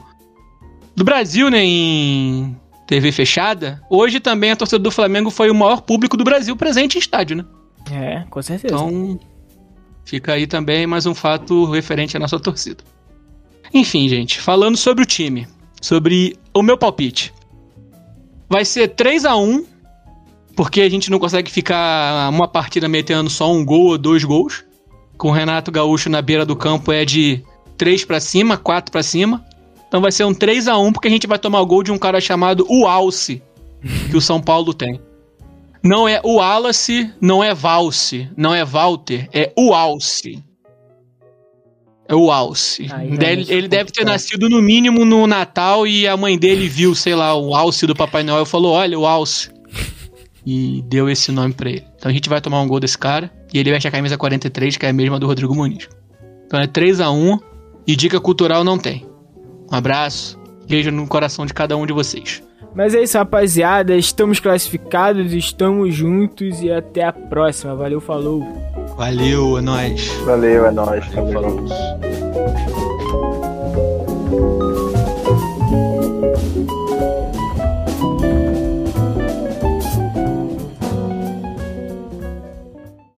[0.95, 3.79] do Brasil, né, em TV fechada.
[3.91, 7.37] Hoje também a torcida do Flamengo foi o maior público do Brasil presente em estádio,
[7.37, 7.45] né?
[7.91, 8.73] É, com certeza.
[8.73, 9.19] Então,
[10.03, 12.83] fica aí também mais um fato referente à nossa torcida.
[13.71, 15.47] Enfim, gente, falando sobre o time,
[15.79, 17.31] sobre o meu palpite.
[18.49, 19.74] Vai ser 3 a 1
[20.55, 24.63] porque a gente não consegue ficar uma partida metendo só um gol ou dois gols.
[25.17, 27.43] Com o Renato Gaúcho na beira do campo é de
[27.77, 29.45] 3 pra cima, 4 pra cima.
[29.87, 31.91] Então vai ser um 3 a 1 porque a gente vai tomar o gol de
[31.91, 33.41] um cara chamado o Alce,
[34.09, 34.99] que o São Paulo tem.
[35.83, 40.43] Não é o Wallace, não é Valse, não é Walter, é o Alce.
[42.07, 42.83] É o Alce.
[42.83, 47.15] Realmente ele deve ter nascido no mínimo no Natal e a mãe dele viu, sei
[47.15, 49.54] lá, o Alce do Papai Noel e falou: Olha, o Alce.
[50.45, 51.83] E deu esse nome pra ele.
[51.95, 54.77] Então a gente vai tomar um gol desse cara e ele veste a camisa 43,
[54.77, 55.89] que é a mesma do Rodrigo Muniz.
[56.45, 57.39] Então é 3 a 1
[57.87, 59.07] e dica cultural não tem.
[59.71, 62.43] Um abraço, beijo no coração de cada um de vocês.
[62.75, 63.95] Mas é isso, rapaziada.
[63.95, 67.73] Estamos classificados, estamos juntos e até a próxima.
[67.73, 68.43] Valeu, falou.
[68.97, 70.09] Valeu, é nóis.
[70.25, 71.07] Valeu, é nóis.
[71.09, 72.84] Tamo Falou.